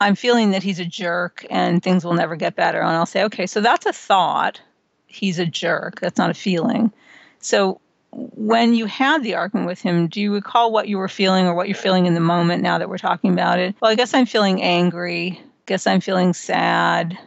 [0.00, 2.80] I'm feeling that he's a jerk and things will never get better.
[2.80, 4.60] And I'll say, okay, so that's a thought.
[5.06, 6.00] He's a jerk.
[6.00, 6.92] That's not a feeling.
[7.38, 11.46] So when you had the argument with him, do you recall what you were feeling
[11.46, 13.74] or what you're feeling in the moment now that we're talking about it?
[13.80, 15.40] Well, I guess I'm feeling angry.
[15.40, 17.18] I Guess I'm feeling sad.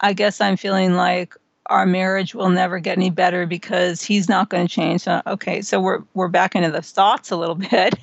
[0.00, 4.50] I guess I'm feeling like our marriage will never get any better because he's not
[4.50, 5.02] going to change.
[5.02, 7.94] So, okay, so we're we're back into the thoughts a little bit.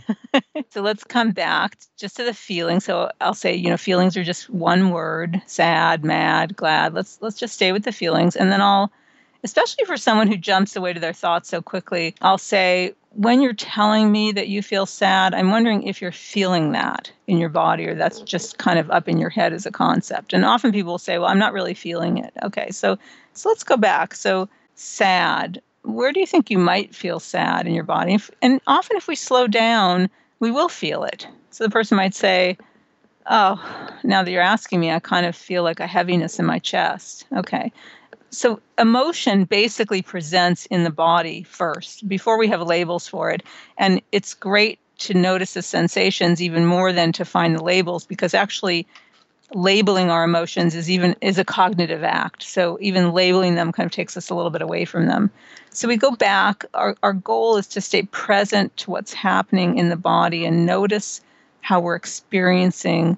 [0.69, 2.85] so let's come back just to the feelings.
[2.85, 6.93] So I'll say, you know, feelings are just one word: sad, mad, glad.
[6.93, 8.91] Let's let's just stay with the feelings, and then I'll
[9.43, 13.53] especially for someone who jumps away to their thoughts so quickly, I'll say, when you're
[13.53, 17.87] telling me that you feel sad, I'm wondering if you're feeling that in your body
[17.87, 20.33] or that's just kind of up in your head as a concept.
[20.33, 22.33] And often people will say, well, I'm not really feeling it.
[22.43, 22.97] Okay, so
[23.33, 24.15] so let's go back.
[24.15, 25.61] So sad.
[25.83, 28.17] Where do you think you might feel sad in your body?
[28.41, 31.27] And often if we slow down, we will feel it.
[31.49, 32.57] So the person might say,
[33.29, 33.61] Oh,
[34.03, 37.25] now that you're asking me, I kind of feel like a heaviness in my chest.
[37.35, 37.71] Okay.
[38.33, 43.43] So, emotion basically presents in the body first before we have labels for it.
[43.77, 48.33] And it's great to notice the sensations even more than to find the labels because
[48.33, 48.87] actually
[49.53, 52.43] labeling our emotions is even is a cognitive act.
[52.43, 55.29] So even labeling them kind of takes us a little bit away from them.
[55.71, 56.63] So we go back.
[56.73, 61.19] Our, our goal is to stay present to what's happening in the body and notice
[61.59, 63.17] how we're experiencing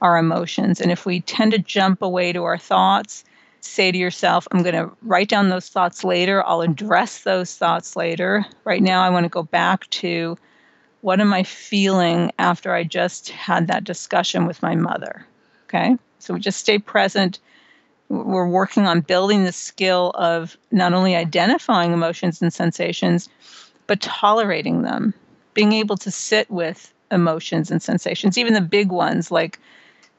[0.00, 0.80] our emotions.
[0.80, 3.24] And if we tend to jump away to our thoughts
[3.64, 6.46] say to yourself i'm going to write down those thoughts later.
[6.46, 8.44] I'll address those thoughts later.
[8.64, 10.36] Right now i want to go back to
[11.00, 15.26] what am i feeling after i just had that discussion with my mother?
[15.68, 15.96] Okay.
[16.18, 17.38] So we just stay present.
[18.08, 23.28] We're working on building the skill of not only identifying emotions and sensations,
[23.86, 25.12] but tolerating them,
[25.52, 29.58] being able to sit with emotions and sensations, even the big ones like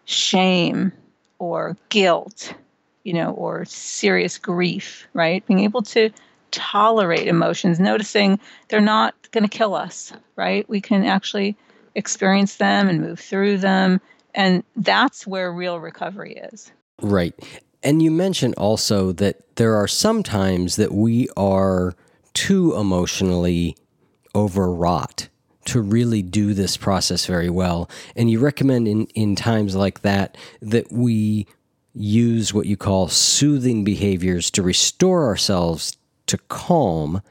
[0.05, 0.91] shame
[1.39, 2.53] or guilt,
[3.05, 5.45] you know, or serious grief, right?
[5.47, 6.09] Being able to
[6.51, 10.67] tolerate emotions, noticing they're not going to kill us, right?
[10.67, 11.55] We can actually
[11.95, 14.01] experience them and move through them
[14.35, 16.71] and that's where real recovery is.
[17.01, 17.33] Right.
[17.81, 21.95] And you mentioned also that there are some times that we are
[22.33, 23.77] too emotionally
[24.35, 25.29] overwrought
[25.65, 27.89] to really do this process very well.
[28.15, 31.47] And you recommend in, in times like that that we
[31.95, 37.21] use what you call soothing behaviors to restore ourselves to calm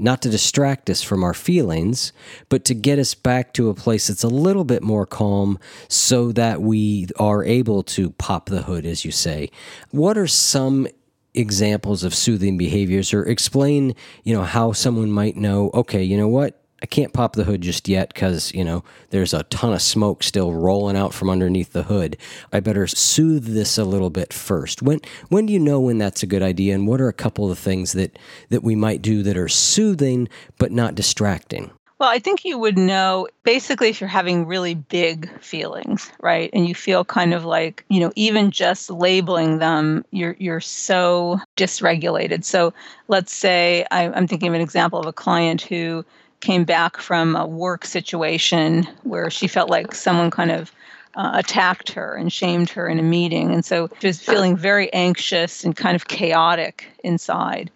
[0.00, 2.12] not to distract us from our feelings,
[2.48, 6.32] but to get us back to a place that's a little bit more calm so
[6.32, 9.50] that we are able to pop the hood, as you say.
[9.90, 10.88] What are some
[11.34, 16.28] examples of soothing behaviors or explain, you know, how someone might know, okay, you know
[16.28, 16.59] what?
[16.82, 20.22] I can't pop the hood just yet because, you know, there's a ton of smoke
[20.22, 22.16] still rolling out from underneath the hood.
[22.52, 24.80] I better soothe this a little bit first.
[24.80, 27.50] When when do you know when that's a good idea and what are a couple
[27.50, 31.70] of things that that we might do that are soothing but not distracting?
[32.00, 36.48] Well, I think you would know basically if you're having really big feelings, right?
[36.54, 41.40] And you feel kind of like, you know, even just labeling them, you're you're so
[41.58, 42.42] dysregulated.
[42.44, 42.72] So
[43.08, 46.02] let's say I, I'm thinking of an example of a client who
[46.40, 50.72] came back from a work situation where she felt like someone kind of
[51.14, 53.52] uh, attacked her and shamed her in a meeting.
[53.52, 57.70] And so she was feeling very anxious and kind of chaotic inside.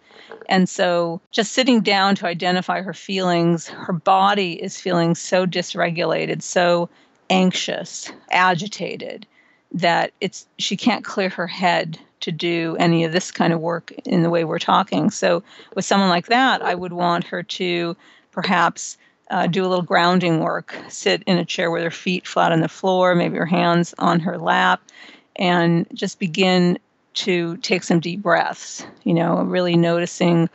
[0.47, 6.41] And so just sitting down to identify her feelings, her body is feeling so dysregulated,
[6.41, 6.89] so
[7.29, 9.25] anxious, agitated
[9.71, 13.91] that it's she can't clear her head to do any of this kind of work
[14.05, 15.11] in the way we're talking.
[15.11, 15.43] So
[15.75, 17.95] with someone like that, I would want her to
[18.35, 18.97] perhaps
[19.31, 22.59] uh, do a little grounding work, sit in a chair with her feet flat on
[22.59, 24.81] the floor, maybe her hands on her lap,
[25.37, 26.77] and just begin
[27.13, 30.49] to take some deep breaths, you know, really noticing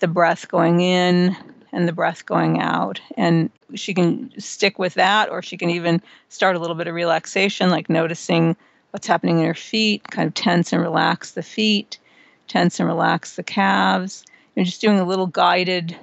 [0.00, 1.36] the breath going in
[1.70, 2.98] and the breath going out.
[3.16, 6.94] And she can stick with that, or she can even start a little bit of
[6.94, 8.56] relaxation, like noticing
[8.90, 11.98] what's happening in her feet, kind of tense and relax the feet,
[12.48, 14.24] tense and relax the calves.
[14.56, 15.94] You're just doing a little guided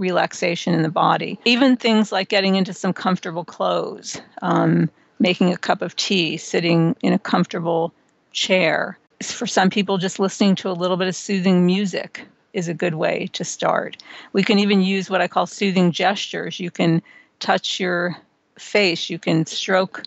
[0.00, 1.38] relaxation in the body.
[1.44, 6.96] Even things like getting into some comfortable clothes, um, making a cup of tea, sitting
[7.02, 7.92] in a comfortable
[8.32, 8.98] chair.
[9.22, 12.94] For some people, just listening to a little bit of soothing music is a good
[12.94, 14.02] way to start.
[14.32, 16.58] We can even use what I call soothing gestures.
[16.58, 17.02] You can
[17.38, 18.16] touch your
[18.58, 20.02] face, you can stroke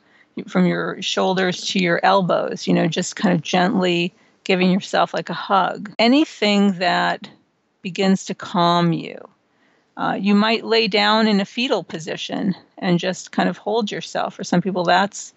[0.47, 5.29] from your shoulders to your elbows, you know, just kind of gently giving yourself like
[5.29, 5.93] a hug.
[5.99, 7.29] Anything that
[7.81, 9.29] begins to calm you
[9.97, 14.33] uh, you might lay down in a fetal position and just kind of hold yourself.
[14.33, 15.33] For some people, that's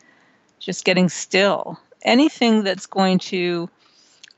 [0.58, 1.78] just getting still.
[2.02, 3.68] Anything that's going to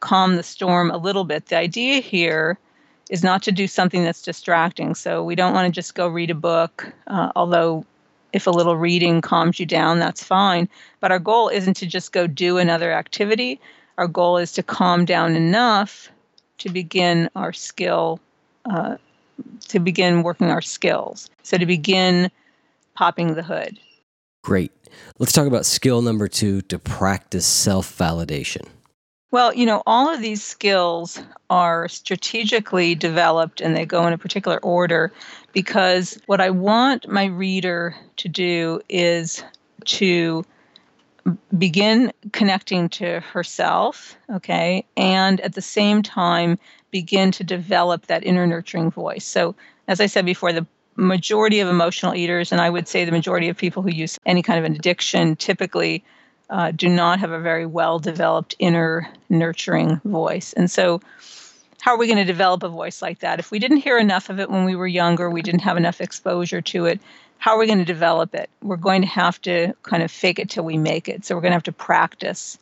[0.01, 1.47] calm the storm a little bit.
[1.47, 2.59] The idea here
[3.11, 4.95] is not to do something that's distracting.
[4.95, 7.85] So we don't want to just go read a book, uh, although
[8.33, 10.69] if a little reading calms you down, that's fine.
[11.01, 13.61] But our goal isn't to just go do another activity.
[13.97, 16.11] Our goal is to calm down enough
[16.59, 18.21] to begin our skill
[18.65, 18.97] uh,
[19.69, 21.29] to begin working our skills.
[21.43, 22.31] So to begin
[22.95, 23.79] popping the hood.
[24.43, 24.73] Great.
[25.19, 28.67] Let's talk about skill number two to practice self validation.
[29.31, 31.21] Well, you know, all of these skills
[31.51, 35.13] are strategically developed and they go in a particular order
[35.53, 39.45] because what I want my reader to do is
[39.85, 40.47] to
[41.59, 46.59] begin connecting to herself, okay, and at the same time
[46.91, 49.25] begin to develop that inner nurturing voice.
[49.25, 49.55] So,
[49.87, 50.67] as I said before, the
[50.97, 54.43] majority of emotional eaters, and I would say the majority of people who use any
[54.43, 56.05] kind of an addiction, typically
[56.51, 60.53] uh, do not have a very well developed inner nurturing voice.
[60.53, 61.01] And so,
[61.81, 63.39] how are we going to develop a voice like that?
[63.39, 66.01] If we didn't hear enough of it when we were younger, we didn't have enough
[66.01, 67.01] exposure to it,
[67.39, 68.51] how are we going to develop it?
[68.63, 71.25] We're going to have to kind of fake it till we make it.
[71.25, 72.59] So, we're going to have to practice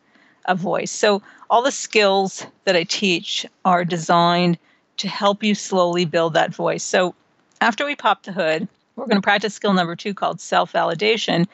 [0.47, 0.91] a voice.
[0.91, 4.57] So, all the skills that I teach are designed
[4.97, 6.83] to help you slowly build that voice.
[6.83, 7.15] So,
[7.61, 11.45] after we pop the hood, we're going to practice skill number two called self validation,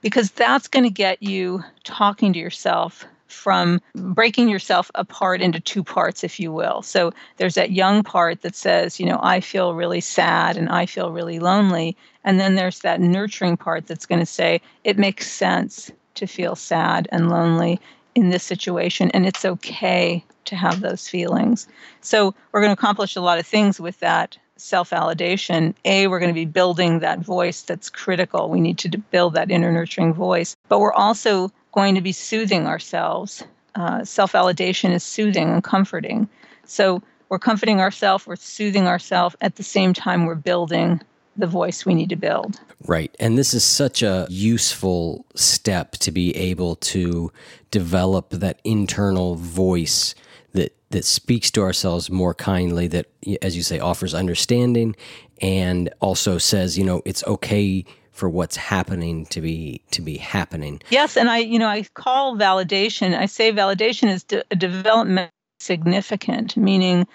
[0.00, 5.82] because that's going to get you talking to yourself from breaking yourself apart into two
[5.82, 6.82] parts, if you will.
[6.82, 10.86] So there's that young part that says, you know, I feel really sad and I
[10.86, 11.96] feel really lonely.
[12.24, 16.54] And then there's that nurturing part that's going to say, it makes sense to feel
[16.54, 17.80] sad and lonely
[18.14, 21.68] in this situation, and it's okay to have those feelings.
[22.00, 26.20] So we're going to accomplish a lot of things with that self validation, A, we're
[26.20, 28.48] going to be building that voice that's critical.
[28.48, 32.66] We need to build that inner nurturing voice, but we're also going to be soothing
[32.66, 33.42] ourselves.
[33.74, 36.28] Uh, self validation is soothing and comforting.
[36.64, 41.00] So we're comforting ourselves, we're soothing ourselves at the same time we're building
[41.36, 42.60] the voice we need to build.
[42.84, 43.14] Right.
[43.18, 47.32] And this is such a useful step to be able to
[47.70, 50.14] develop that internal voice
[50.52, 53.06] that that speaks to ourselves more kindly that
[53.40, 54.94] as you say offers understanding
[55.40, 60.82] and also says you know it's okay for what's happening to be to be happening
[60.90, 65.30] yes and i you know i call validation i say validation is de- development
[65.60, 67.06] significant meaning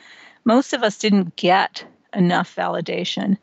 [0.44, 3.38] most of us didn't get enough validation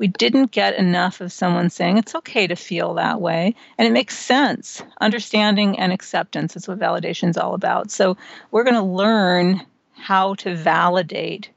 [0.00, 3.92] we didn't get enough of someone saying it's okay to feel that way and it
[3.92, 8.16] makes sense understanding and acceptance is what validation is all about so
[8.50, 9.64] we're going to learn
[10.00, 11.50] how to validate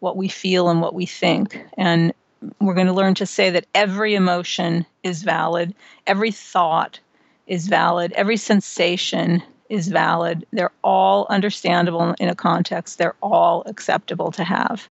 [0.00, 1.62] what we feel and what we think.
[1.76, 2.12] And
[2.60, 5.74] we're going to learn to say that every emotion is valid,
[6.06, 6.98] every thought
[7.46, 10.46] is valid, every sensation is valid.
[10.52, 14.88] They're all understandable in a context, they're all acceptable to have.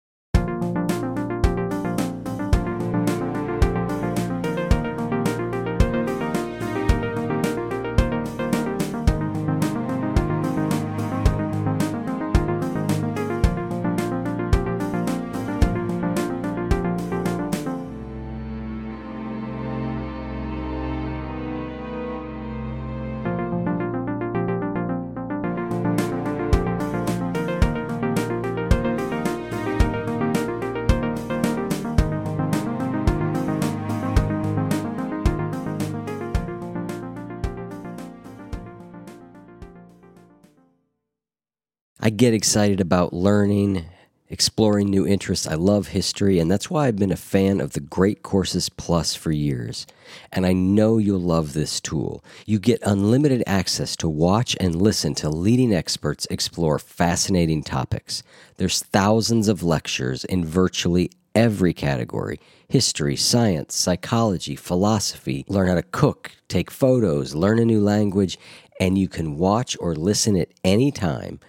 [42.15, 43.85] Get excited about learning,
[44.29, 45.47] exploring new interests.
[45.47, 49.15] I love history, and that's why I've been a fan of the Great Courses Plus
[49.15, 49.85] for years.
[50.31, 52.23] And I know you'll love this tool.
[52.45, 58.23] You get unlimited access to watch and listen to leading experts explore fascinating topics.
[58.57, 65.83] There's thousands of lectures in virtually every category history, science, psychology, philosophy, learn how to
[65.83, 68.39] cook, take photos, learn a new language,
[68.79, 71.39] and you can watch or listen at any time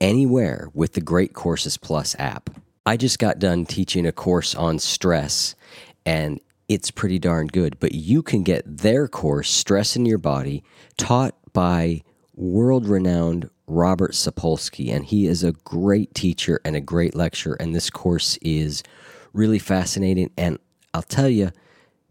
[0.00, 2.50] anywhere with the Great Courses Plus app.
[2.84, 5.54] I just got done teaching a course on stress,
[6.04, 7.78] and it's pretty darn good.
[7.80, 10.62] But you can get their course, Stress in Your Body,
[10.96, 12.02] taught by
[12.34, 14.94] world renowned Robert Sapolsky.
[14.94, 17.56] And he is a great teacher and a great lecturer.
[17.58, 18.82] And this course is
[19.32, 20.30] really fascinating.
[20.36, 20.58] And
[20.94, 21.50] I'll tell you,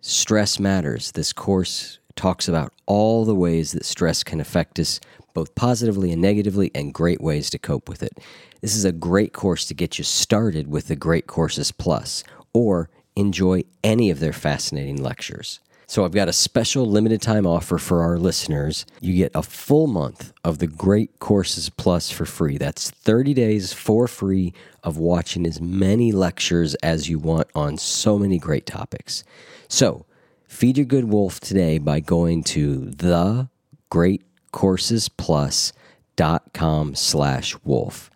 [0.02, 1.12] stress matters.
[1.14, 5.00] This course talks about all the ways that stress can affect us
[5.36, 8.18] both positively and negatively, and great ways to cope with it.
[8.62, 12.24] This is a great course to get you started with the Great Courses Plus,
[12.54, 15.60] or enjoy any of their fascinating lectures.
[15.88, 18.88] So, I've got a special limited time offer for our listeners.
[19.02, 22.58] You get a full month of the Great Courses Plus for free.
[22.58, 24.52] That's 30 days for free
[24.84, 29.24] of watching as many lectures as you want on so many great topics.
[29.68, 30.08] So,
[30.48, 33.50] feed your good wolf today by going to the
[33.92, 34.24] Great
[34.56, 38.10] coursesplus.com slash wolf.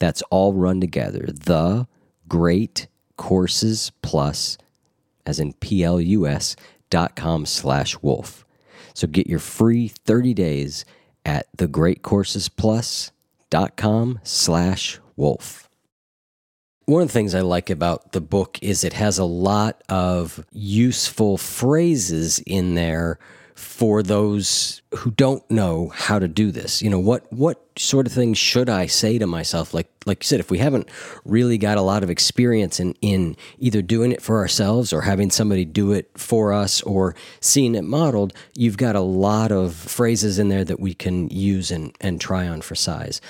[0.00, 1.28] That's all run together.
[1.32, 1.86] The
[2.26, 4.58] Great Courses Plus,
[5.24, 6.56] as in P-L-U-S,
[6.90, 8.44] dot com slash wolf.
[8.92, 10.84] So get your free 30 days
[11.24, 15.70] at thegreatcoursesplus.com slash wolf.
[16.86, 20.44] One of the things I like about the book is it has a lot of
[20.52, 23.18] useful phrases in there
[23.54, 26.82] for those who don't know how to do this?
[26.82, 29.74] You know, what what sort of things should I say to myself?
[29.74, 30.88] Like like you said, if we haven't
[31.24, 35.30] really got a lot of experience in in either doing it for ourselves or having
[35.30, 40.38] somebody do it for us or seeing it modeled, you've got a lot of phrases
[40.38, 43.20] in there that we can use and and try on for size.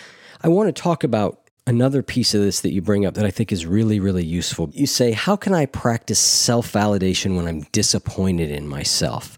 [0.42, 3.30] I want to talk about another piece of this that you bring up that I
[3.30, 4.70] think is really, really useful.
[4.72, 9.36] You say, How can I practice self validation when I'm disappointed in myself?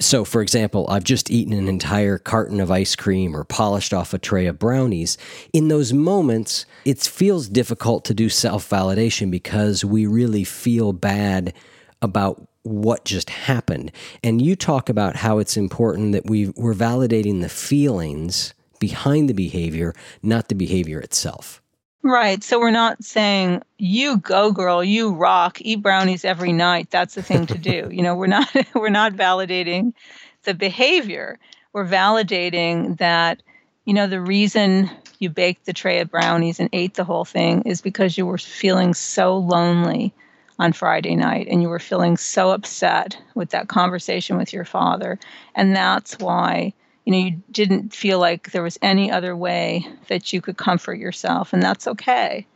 [0.00, 4.14] So, for example, I've just eaten an entire carton of ice cream or polished off
[4.14, 5.18] a tray of brownies.
[5.52, 11.52] In those moments, it feels difficult to do self validation because we really feel bad
[12.00, 13.90] about what just happened.
[14.22, 19.34] And you talk about how it's important that we, we're validating the feelings behind the
[19.34, 21.60] behavior, not the behavior itself.
[22.08, 22.42] Right.
[22.42, 26.90] So we're not saying you go girl, you rock, eat brownies every night.
[26.90, 27.90] That's the thing to do.
[27.92, 29.92] you know, we're not we're not validating
[30.44, 31.38] the behavior.
[31.74, 33.42] We're validating that
[33.84, 37.64] you know the reason you baked the tray of brownies and ate the whole thing
[37.66, 40.14] is because you were feeling so lonely
[40.58, 45.18] on Friday night and you were feeling so upset with that conversation with your father
[45.54, 46.72] and that's why
[47.08, 50.98] you know you didn't feel like there was any other way that you could comfort
[50.98, 52.46] yourself and that's okay.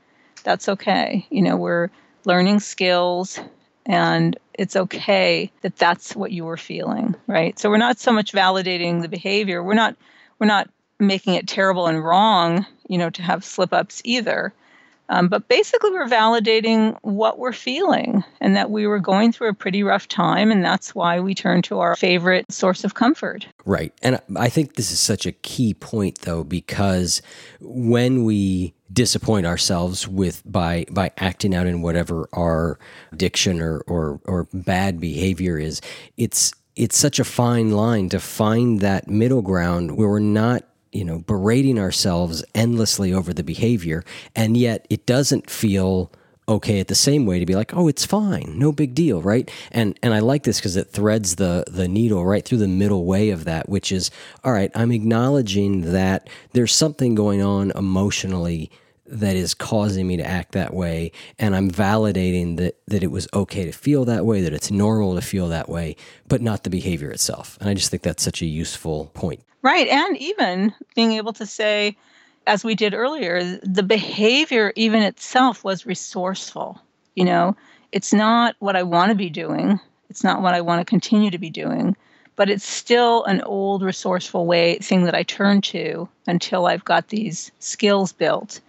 [0.44, 1.26] That's okay.
[1.30, 1.88] You know we're
[2.26, 3.40] learning skills
[3.86, 7.58] and it's okay that that's what you were feeling right?
[7.58, 9.62] So we're not so much validating the behavior.
[9.62, 9.96] We're not
[10.38, 10.68] we're not
[11.00, 14.52] making it terrible and wrong you know to have slip ups either
[15.12, 19.54] um, but basically, we're validating what we're feeling and that we were going through a
[19.54, 20.50] pretty rough time.
[20.50, 23.46] And that's why we turn to our favorite source of comfort.
[23.66, 23.92] Right.
[24.02, 27.20] And I think this is such a key point, though, because
[27.60, 32.78] when we disappoint ourselves with by by acting out in whatever our
[33.12, 35.82] addiction or or, or bad behavior is
[36.16, 41.04] it's it's such a fine line to find that middle ground where we're not you
[41.04, 44.04] know, berating ourselves endlessly over the behavior,
[44.36, 46.12] and yet it doesn't feel
[46.48, 49.50] okay at the same way to be like, oh, it's fine, no big deal, right?
[49.70, 53.04] And and I like this because it threads the the needle right through the middle
[53.04, 54.10] way of that, which is,
[54.44, 58.70] all right, I'm acknowledging that there's something going on emotionally
[59.12, 63.28] that is causing me to act that way and i'm validating that that it was
[63.34, 65.94] okay to feel that way that it's normal to feel that way
[66.26, 69.86] but not the behavior itself and i just think that's such a useful point Right.
[69.86, 71.96] And even being able to say,
[72.46, 76.80] as we did earlier, the behavior even itself was resourceful.
[77.14, 77.56] You know,
[77.92, 79.78] it's not what I want to be doing,
[80.10, 81.96] it's not what I want to continue to be doing,
[82.36, 87.08] but it's still an old resourceful way thing that I turn to until I've got
[87.08, 88.60] these skills built.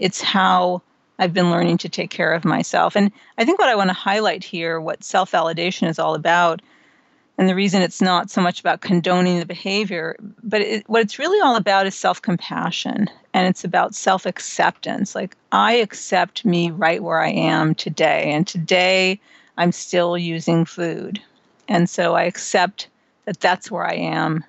[0.00, 0.82] It's how
[1.20, 2.96] I've been learning to take care of myself.
[2.96, 6.60] And I think what I want to highlight here, what self validation is all about,
[7.40, 11.18] and the reason it's not so much about condoning the behavior, but it, what it's
[11.18, 15.14] really all about is self compassion and it's about self acceptance.
[15.14, 18.30] Like, I accept me right where I am today.
[18.32, 19.20] And today
[19.56, 21.18] I'm still using food.
[21.66, 22.88] And so I accept
[23.24, 24.44] that that's where I am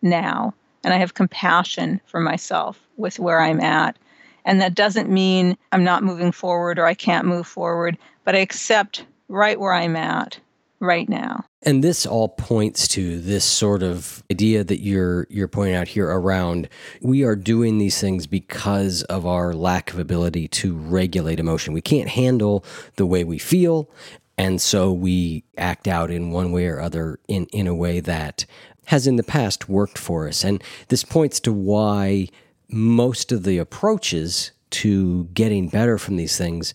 [0.00, 0.54] now.
[0.82, 3.98] And I have compassion for myself with where I'm at.
[4.44, 8.38] And that doesn't mean I'm not moving forward or I can't move forward, but I
[8.38, 10.38] accept right where I'm at
[10.80, 11.44] right now.
[11.62, 16.08] And this all points to this sort of idea that you're you're pointing out here
[16.08, 16.68] around
[17.02, 21.74] we are doing these things because of our lack of ability to regulate emotion.
[21.74, 22.64] We can't handle
[22.96, 23.90] the way we feel,
[24.38, 28.46] and so we act out in one way or other in in a way that
[28.86, 30.42] has in the past worked for us.
[30.42, 32.28] And this points to why
[32.72, 36.74] most of the approaches to getting better from these things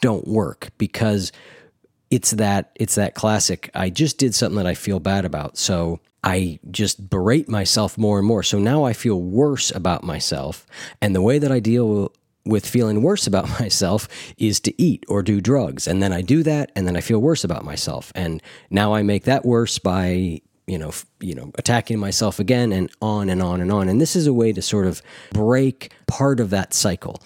[0.00, 1.30] don't work because
[2.10, 6.00] it's that it's that classic i just did something that i feel bad about so
[6.22, 8.42] i just berate myself more and more.
[8.42, 10.66] So now i feel worse about myself.
[11.00, 12.12] And the way that i deal
[12.44, 14.08] with feeling worse about myself
[14.38, 17.20] is to eat or do drugs and then i do that and then i feel
[17.20, 18.12] worse about myself.
[18.14, 22.90] And now i make that worse by you know you know attacking myself again and
[23.02, 25.02] on and on and on and this is a way to sort of
[25.32, 27.20] break part of that cycle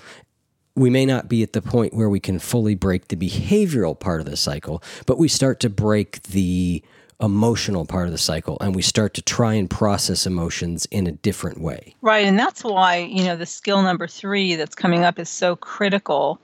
[0.76, 4.20] we may not be at the point where we can fully break the behavioral part
[4.20, 6.82] of the cycle, but we start to break the
[7.20, 11.12] emotional part of the cycle and we start to try and process emotions in a
[11.12, 11.94] different way.
[12.02, 12.26] Right.
[12.26, 16.40] And that's why, you know, the skill number three that's coming up is so critical,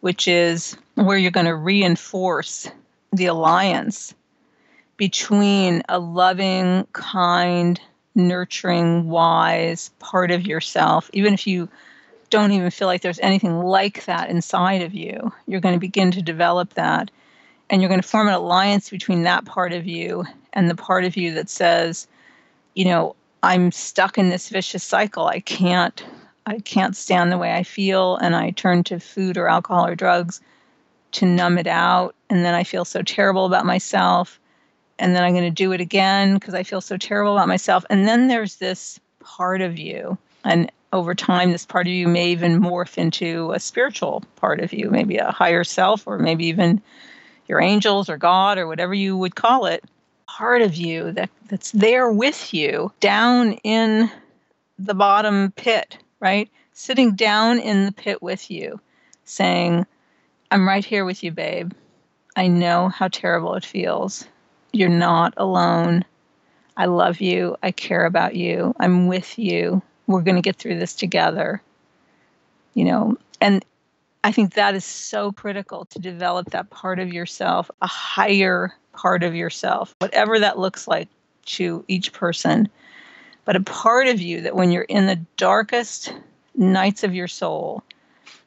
[0.00, 2.68] which is where you're going to reinforce
[3.12, 4.14] the alliance
[5.00, 7.80] between a loving, kind,
[8.14, 11.70] nurturing, wise part of yourself, even if you
[12.28, 15.32] don't even feel like there's anything like that inside of you.
[15.46, 17.10] You're going to begin to develop that.
[17.70, 21.06] And you're going to form an alliance between that part of you and the part
[21.06, 22.06] of you that says,
[22.74, 25.28] you know, I'm stuck in this vicious cycle.
[25.28, 26.04] I can't
[26.44, 29.94] I can't stand the way I feel and I turn to food or alcohol or
[29.94, 30.42] drugs
[31.12, 34.38] to numb it out and then I feel so terrible about myself
[35.00, 37.84] and then I'm going to do it again because I feel so terrible about myself.
[37.90, 42.30] And then there's this part of you and over time this part of you may
[42.30, 46.80] even morph into a spiritual part of you maybe a higher self or maybe even
[47.48, 49.84] your angels or god or whatever you would call it.
[50.26, 54.10] Part of you that that's there with you down in
[54.78, 56.50] the bottom pit right?
[56.72, 58.80] Sitting down in the pit with you
[59.24, 59.86] saying
[60.50, 61.72] i'm right here with you babe.
[62.36, 64.26] I know how terrible it feels
[64.72, 66.04] you're not alone.
[66.76, 67.56] I love you.
[67.62, 68.74] I care about you.
[68.80, 69.82] I'm with you.
[70.06, 71.62] We're going to get through this together.
[72.74, 73.64] You know and
[74.22, 79.22] i think that is so critical to develop that part of yourself a higher part
[79.22, 81.08] of yourself whatever that looks like
[81.50, 82.68] to each person.
[83.44, 86.14] But a part of you that when you're in the darkest
[86.54, 87.82] nights of your soul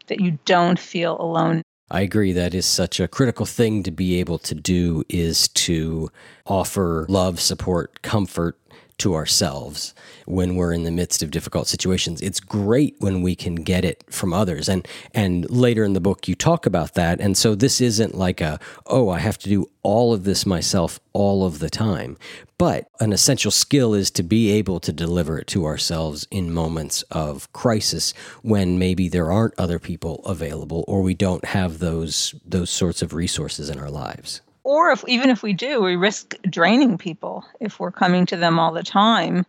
[0.08, 1.64] that you don't feel alone
[1.94, 2.34] I agree.
[2.34, 6.10] That is such a critical thing to be able to do is to
[6.44, 8.58] offer love, support, comfort
[9.00, 9.94] to ourselves
[10.26, 12.22] when we're in the midst of difficult situations.
[12.22, 14.70] It's great when we can get it from others.
[14.70, 17.20] And and later in the book you talk about that.
[17.20, 21.00] And so this isn't like a oh, I have to do all of this myself
[21.12, 22.18] all of the time.
[22.58, 27.02] But an essential skill is to be able to deliver it to ourselves in moments
[27.12, 32.70] of crisis when maybe there aren't other people available or we don't have those those
[32.70, 36.98] sorts of resources in our lives or if even if we do we risk draining
[36.98, 39.46] people if we're coming to them all the time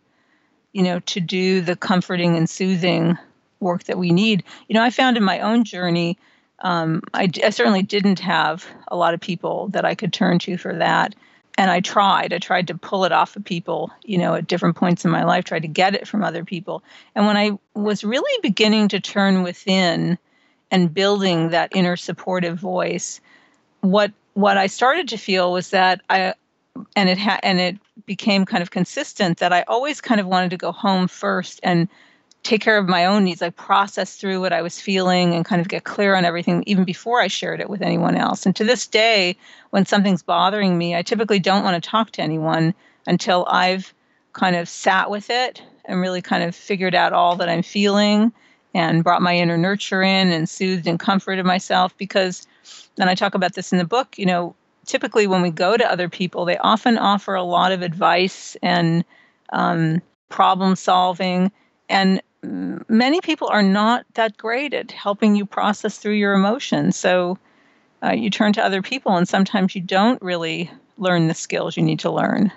[0.73, 3.17] you know to do the comforting and soothing
[3.61, 4.43] work that we need.
[4.67, 6.17] You know i found in my own journey
[6.59, 10.57] um, I, I certainly didn't have a lot of people that i could turn to
[10.57, 11.15] for that.
[11.57, 12.33] And i tried.
[12.33, 15.23] I tried to pull it off of people you know at different points in my
[15.23, 16.83] life tried to get it from other people.
[17.15, 20.17] And when i was really beginning to turn within
[20.71, 23.21] and building that inner supportive voice
[23.81, 26.33] what what I started to feel was that I
[26.95, 30.51] and it had and it became kind of consistent that I always kind of wanted
[30.51, 31.87] to go home first and
[32.43, 35.61] take care of my own needs, like process through what I was feeling and kind
[35.61, 38.45] of get clear on everything even before I shared it with anyone else.
[38.45, 39.35] And to this day,
[39.71, 42.73] when something's bothering me, I typically don't want to talk to anyone
[43.07, 43.93] until I've
[44.33, 48.33] kind of sat with it and really kind of figured out all that I'm feeling
[48.73, 52.45] and brought my inner nurture in and soothed and comforted myself because
[52.99, 54.55] and I talk about this in the book, you know,
[54.85, 59.03] typically when we go to other people, they often offer a lot of advice and
[59.51, 61.51] um, problem solving.
[61.89, 62.21] And
[62.87, 66.95] many people are not that great at helping you process through your emotions.
[66.95, 67.37] So
[68.03, 71.83] uh, you turn to other people, and sometimes you don't really learn the skills you
[71.83, 72.51] need to learn.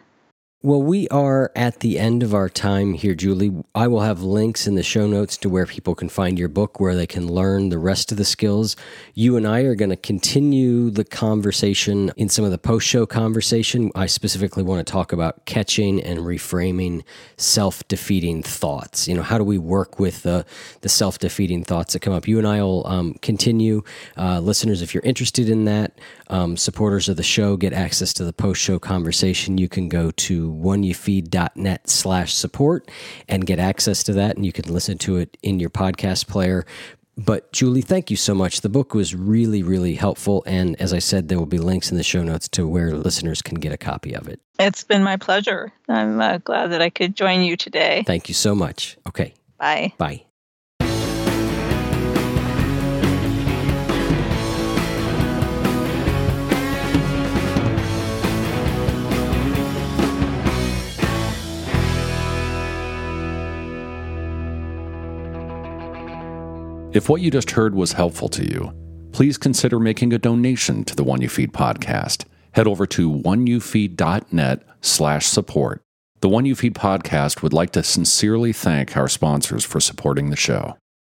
[0.61, 3.63] Well, we are at the end of our time here, Julie.
[3.77, 6.81] I will have links in the show notes to where people can find your book,
[6.81, 8.75] where they can learn the rest of the skills.
[9.15, 13.07] You and I are going to continue the conversation in some of the post show
[13.07, 13.93] conversation.
[13.95, 17.05] I specifically want to talk about catching and reframing
[17.37, 19.07] self defeating thoughts.
[19.07, 20.45] You know, how do we work with the,
[20.81, 22.27] the self defeating thoughts that come up?
[22.27, 23.85] You and I will um, continue.
[24.17, 25.93] Uh, listeners, if you're interested in that,
[26.29, 29.59] um, supporters of the show get access to the post show conversation.
[29.59, 32.91] You can go to oneyoufeed.net slash support
[33.29, 34.37] and get access to that.
[34.37, 36.65] And you can listen to it in your podcast player.
[37.17, 38.61] But Julie, thank you so much.
[38.61, 40.45] The book was really, really helpful.
[40.47, 43.43] And as I said, there will be links in the show notes to where listeners
[43.43, 44.41] can get a copy of it.
[44.61, 45.73] It's been my pleasure.
[45.89, 48.05] I'm uh, glad that I could join you today.
[48.07, 48.97] Thank you so much.
[49.09, 49.35] Okay.
[49.59, 49.93] Bye.
[49.99, 50.28] Bye.
[66.99, 68.75] If what you just heard was helpful to you,
[69.13, 72.25] please consider making a donation to the One You Feed podcast.
[72.51, 75.81] Head over to oneyoufeed.net slash support.
[76.23, 80.37] The One You Feed podcast would like to sincerely thank our sponsors for supporting the
[80.37, 80.77] show.